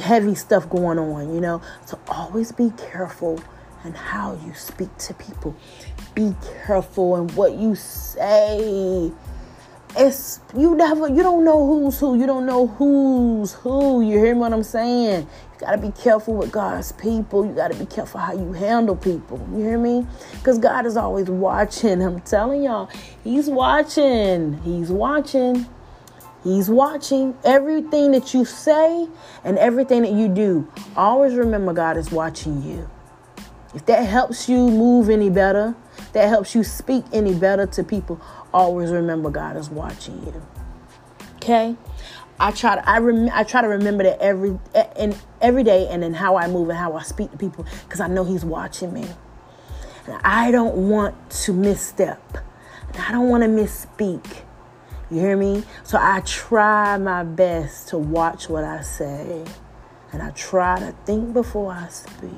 heavy 0.00 0.34
stuff 0.34 0.68
going 0.68 0.98
on, 0.98 1.34
you 1.34 1.40
know. 1.40 1.62
So 1.86 1.98
always 2.08 2.52
be 2.52 2.72
careful 2.76 3.40
and 3.84 3.96
how 3.96 4.38
you 4.44 4.54
speak 4.54 4.96
to 4.98 5.14
people. 5.14 5.56
Be 6.14 6.34
careful 6.66 7.16
in 7.16 7.28
what 7.34 7.54
you 7.54 7.74
say 7.74 9.12
it's 9.96 10.40
you 10.56 10.74
never 10.74 11.08
you 11.08 11.22
don't 11.22 11.44
know 11.44 11.66
who's 11.66 12.00
who 12.00 12.18
you 12.18 12.26
don't 12.26 12.46
know 12.46 12.66
who's 12.66 13.52
who 13.52 14.02
you 14.02 14.18
hear 14.18 14.34
what 14.34 14.52
i'm 14.52 14.62
saying 14.62 15.26
you 15.54 15.66
got 15.66 15.72
to 15.72 15.78
be 15.78 15.90
careful 15.92 16.34
with 16.34 16.52
god's 16.52 16.92
people. 16.92 17.46
You 17.46 17.52
got 17.52 17.70
to 17.70 17.78
be 17.78 17.86
careful 17.86 18.20
how 18.20 18.32
you 18.32 18.52
handle 18.52 18.96
people. 18.96 19.46
You 19.52 19.58
hear 19.58 19.78
me? 19.78 20.06
Because 20.32 20.58
god 20.58 20.86
is 20.86 20.96
always 20.96 21.28
watching. 21.28 22.02
I'm 22.02 22.20
telling 22.20 22.62
y'all 22.64 22.90
he's 23.22 23.48
watching. 23.48 24.60
He's 24.62 24.90
watching. 24.90 25.66
He's 26.42 26.68
watching 26.68 27.36
everything 27.42 28.10
that 28.10 28.34
you 28.34 28.44
say 28.44 29.08
and 29.44 29.58
everything 29.58 30.02
that 30.02 30.12
you 30.12 30.28
do. 30.28 30.68
Always 30.96 31.34
remember 31.34 31.72
god 31.72 31.96
is 31.96 32.10
watching 32.10 32.62
you. 32.62 32.88
If 33.74 33.86
that 33.86 34.06
helps 34.06 34.48
you 34.48 34.68
move 34.68 35.08
any 35.08 35.30
better 35.30 35.74
that 36.12 36.28
helps 36.28 36.54
you 36.54 36.64
speak 36.64 37.04
any 37.12 37.34
better 37.34 37.66
to 37.66 37.84
people 37.84 38.20
always 38.52 38.90
remember 38.90 39.30
God 39.30 39.56
is 39.56 39.68
watching 39.68 40.24
you. 40.24 40.42
Okay? 41.36 41.76
I 42.38 42.50
try 42.50 42.74
to 42.76 42.88
I 42.88 42.98
rem, 42.98 43.30
I 43.32 43.44
try 43.44 43.62
to 43.62 43.68
remember 43.68 44.02
that 44.04 44.20
every 44.20 44.58
and 44.96 45.16
every 45.40 45.62
day 45.62 45.88
and 45.88 46.02
in 46.02 46.14
how 46.14 46.36
I 46.36 46.48
move 46.48 46.68
and 46.68 46.78
how 46.78 46.94
I 46.94 47.02
speak 47.02 47.30
to 47.32 47.38
people 47.38 47.64
because 47.84 48.00
I 48.00 48.08
know 48.08 48.24
he's 48.24 48.44
watching 48.44 48.92
me. 48.92 49.06
And 50.06 50.20
I 50.22 50.50
don't 50.50 50.88
want 50.88 51.30
to 51.30 51.52
misstep. 51.52 52.38
I 52.98 53.12
don't 53.12 53.28
want 53.28 53.42
to 53.42 53.48
misspeak. 53.48 54.42
You 55.10 55.20
hear 55.20 55.36
me? 55.36 55.64
So 55.82 55.98
I 56.00 56.20
try 56.20 56.96
my 56.98 57.24
best 57.24 57.88
to 57.88 57.98
watch 57.98 58.48
what 58.48 58.64
I 58.64 58.82
say. 58.82 59.44
And 60.12 60.22
I 60.22 60.30
try 60.30 60.78
to 60.78 60.94
think 61.04 61.32
before 61.32 61.72
I 61.72 61.88
speak. 61.88 62.30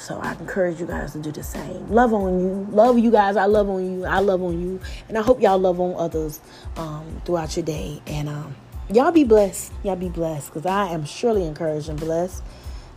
So 0.00 0.18
I 0.18 0.32
encourage 0.32 0.80
you 0.80 0.86
guys 0.86 1.12
to 1.12 1.18
do 1.18 1.30
the 1.30 1.42
same. 1.42 1.90
Love 1.90 2.14
on 2.14 2.40
you. 2.40 2.66
Love 2.70 2.98
you 2.98 3.10
guys. 3.10 3.36
I 3.36 3.44
love 3.44 3.68
on 3.68 3.84
you. 3.84 4.06
I 4.06 4.20
love 4.20 4.42
on 4.42 4.58
you. 4.58 4.80
And 5.08 5.18
I 5.18 5.22
hope 5.22 5.42
y'all 5.42 5.58
love 5.58 5.78
on 5.78 5.94
others 5.98 6.40
um, 6.76 7.20
throughout 7.26 7.54
your 7.54 7.66
day. 7.66 8.00
And 8.06 8.28
um, 8.28 8.56
y'all 8.90 9.12
be 9.12 9.24
blessed. 9.24 9.74
Y'all 9.84 9.96
be 9.96 10.08
blessed 10.08 10.46
because 10.48 10.64
I 10.64 10.88
am 10.88 11.04
surely 11.04 11.44
encouraged 11.44 11.90
and 11.90 12.00
blessed. 12.00 12.42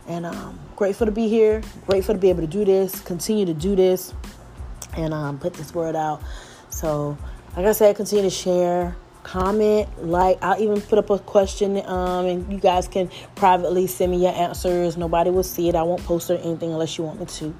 And 0.08 0.24
um, 0.24 0.58
grateful 0.76 1.04
to 1.04 1.12
be 1.12 1.28
here. 1.28 1.62
Grateful 1.86 2.14
to 2.14 2.20
be 2.20 2.30
able 2.30 2.40
to 2.40 2.46
do 2.46 2.64
this. 2.64 2.98
Continue 3.02 3.44
to 3.46 3.54
do 3.54 3.76
this. 3.76 4.14
And 4.96 5.12
um, 5.12 5.38
put 5.38 5.52
this 5.52 5.74
word 5.74 5.96
out. 5.96 6.22
So, 6.70 7.18
like 7.54 7.66
I 7.66 7.72
said, 7.72 7.96
continue 7.96 8.24
to 8.24 8.30
share 8.30 8.96
comment, 9.24 9.88
like. 10.06 10.38
I'll 10.40 10.62
even 10.62 10.80
put 10.80 10.98
up 10.98 11.10
a 11.10 11.18
question, 11.18 11.84
um, 11.86 12.26
and 12.26 12.52
you 12.52 12.60
guys 12.60 12.86
can 12.86 13.10
privately 13.34 13.88
send 13.88 14.12
me 14.12 14.22
your 14.22 14.32
answers. 14.32 14.96
Nobody 14.96 15.30
will 15.30 15.42
see 15.42 15.68
it. 15.68 15.74
I 15.74 15.82
won't 15.82 16.04
post 16.04 16.30
or 16.30 16.36
anything 16.36 16.72
unless 16.72 16.96
you 16.96 17.02
want 17.02 17.18
me 17.18 17.26
to. 17.26 17.54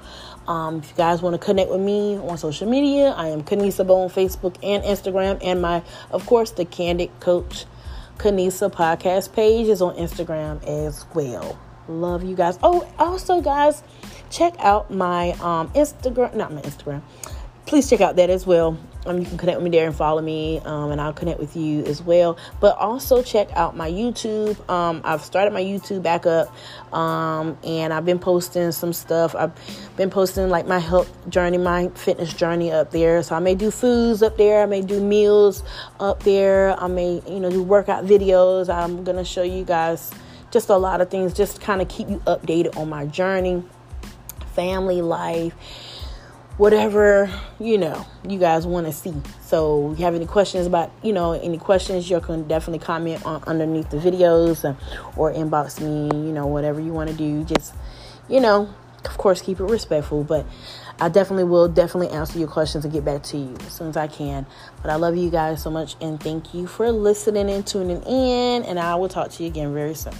Um, 0.46 0.78
if 0.78 0.90
you 0.90 0.96
guys 0.96 1.22
want 1.22 1.34
to 1.34 1.44
connect 1.44 1.70
with 1.70 1.80
me 1.80 2.16
on 2.16 2.38
social 2.38 2.70
media, 2.70 3.08
I 3.10 3.28
am 3.28 3.42
Kenesa 3.42 3.84
Bowe 3.84 4.02
on 4.02 4.10
Facebook 4.10 4.56
and 4.62 4.84
Instagram, 4.84 5.40
and 5.42 5.60
my, 5.60 5.82
of 6.12 6.24
course, 6.26 6.52
the 6.52 6.64
Candid 6.64 7.10
Coach 7.18 7.64
Kenesa 8.18 8.70
podcast 8.70 9.32
page 9.32 9.66
is 9.66 9.82
on 9.82 9.96
Instagram 9.96 10.62
as 10.68 11.04
well. 11.14 11.58
Love 11.88 12.22
you 12.22 12.36
guys. 12.36 12.58
Oh, 12.62 12.88
also, 12.98 13.40
guys, 13.40 13.82
check 14.30 14.54
out 14.58 14.90
my 14.90 15.32
um 15.32 15.70
Instagram, 15.70 16.34
not 16.34 16.52
my 16.52 16.60
Instagram 16.60 17.02
please 17.66 17.88
check 17.88 18.00
out 18.00 18.16
that 18.16 18.30
as 18.30 18.46
well. 18.46 18.78
Um, 19.06 19.18
you 19.18 19.26
can 19.26 19.38
connect 19.38 19.58
with 19.58 19.64
me 19.64 19.70
there 19.70 19.86
and 19.86 19.94
follow 19.94 20.22
me, 20.22 20.60
um, 20.60 20.90
and 20.90 21.00
I'll 21.00 21.12
connect 21.12 21.38
with 21.38 21.56
you 21.56 21.84
as 21.84 22.02
well. 22.02 22.38
But 22.60 22.76
also 22.78 23.22
check 23.22 23.48
out 23.52 23.76
my 23.76 23.90
YouTube. 23.90 24.68
Um, 24.68 25.02
I've 25.04 25.22
started 25.22 25.52
my 25.52 25.62
YouTube 25.62 26.02
back 26.02 26.26
up, 26.26 26.54
um, 26.94 27.58
and 27.64 27.92
I've 27.92 28.04
been 28.04 28.18
posting 28.18 28.72
some 28.72 28.92
stuff. 28.92 29.34
I've 29.34 29.52
been 29.96 30.10
posting 30.10 30.48
like 30.48 30.66
my 30.66 30.78
health 30.78 31.10
journey, 31.28 31.58
my 31.58 31.88
fitness 31.88 32.32
journey 32.32 32.72
up 32.72 32.90
there. 32.90 33.22
So 33.22 33.34
I 33.34 33.40
may 33.40 33.54
do 33.54 33.70
foods 33.70 34.22
up 34.22 34.36
there. 34.36 34.62
I 34.62 34.66
may 34.66 34.80
do 34.80 35.00
meals 35.00 35.62
up 36.00 36.22
there. 36.22 36.80
I 36.80 36.86
may, 36.86 37.22
you 37.28 37.40
know, 37.40 37.50
do 37.50 37.62
workout 37.62 38.04
videos. 38.06 38.72
I'm 38.72 39.04
gonna 39.04 39.24
show 39.24 39.42
you 39.42 39.64
guys 39.64 40.12
just 40.50 40.68
a 40.68 40.76
lot 40.76 41.00
of 41.00 41.10
things, 41.10 41.34
just 41.34 41.60
kind 41.60 41.82
of 41.82 41.88
keep 41.88 42.08
you 42.08 42.18
updated 42.26 42.76
on 42.76 42.88
my 42.88 43.06
journey, 43.06 43.62
family 44.54 45.02
life 45.02 45.52
whatever 46.56 47.30
you 47.58 47.76
know 47.76 48.06
you 48.28 48.38
guys 48.38 48.66
want 48.66 48.86
to 48.86 48.92
see. 48.92 49.14
So 49.42 49.94
you 49.98 50.04
have 50.04 50.14
any 50.14 50.26
questions 50.26 50.66
about 50.66 50.92
you 51.02 51.12
know 51.12 51.32
any 51.32 51.58
questions 51.58 52.08
you 52.08 52.20
can 52.20 52.46
definitely 52.46 52.84
comment 52.84 53.24
on 53.24 53.42
underneath 53.44 53.90
the 53.90 53.96
videos 53.96 54.64
uh, 54.64 54.74
or 55.16 55.32
inbox 55.32 55.80
me 55.80 56.26
you 56.26 56.32
know 56.32 56.46
whatever 56.46 56.80
you 56.80 56.92
want 56.92 57.10
to 57.10 57.16
do. 57.16 57.44
Just 57.44 57.74
you 58.28 58.40
know 58.40 58.72
of 59.04 59.18
course 59.18 59.42
keep 59.42 59.60
it 59.60 59.64
respectful 59.64 60.24
but 60.24 60.46
i 60.98 61.10
definitely 61.10 61.44
will 61.44 61.68
definitely 61.68 62.08
answer 62.08 62.38
your 62.38 62.48
questions 62.48 62.84
and 62.84 62.94
get 62.94 63.04
back 63.04 63.22
to 63.22 63.36
you 63.36 63.54
as 63.66 63.72
soon 63.72 63.88
as 63.88 63.96
i 63.96 64.06
can. 64.06 64.46
But 64.80 64.90
i 64.90 64.94
love 64.94 65.16
you 65.16 65.30
guys 65.30 65.62
so 65.62 65.70
much 65.70 65.96
and 66.00 66.18
thank 66.18 66.54
you 66.54 66.66
for 66.66 66.90
listening 66.90 67.50
and 67.50 67.66
tuning 67.66 68.02
in 68.04 68.62
and 68.62 68.78
i 68.78 68.94
will 68.94 69.08
talk 69.08 69.30
to 69.32 69.42
you 69.42 69.48
again 69.50 69.74
very 69.74 69.94
soon 69.94 70.14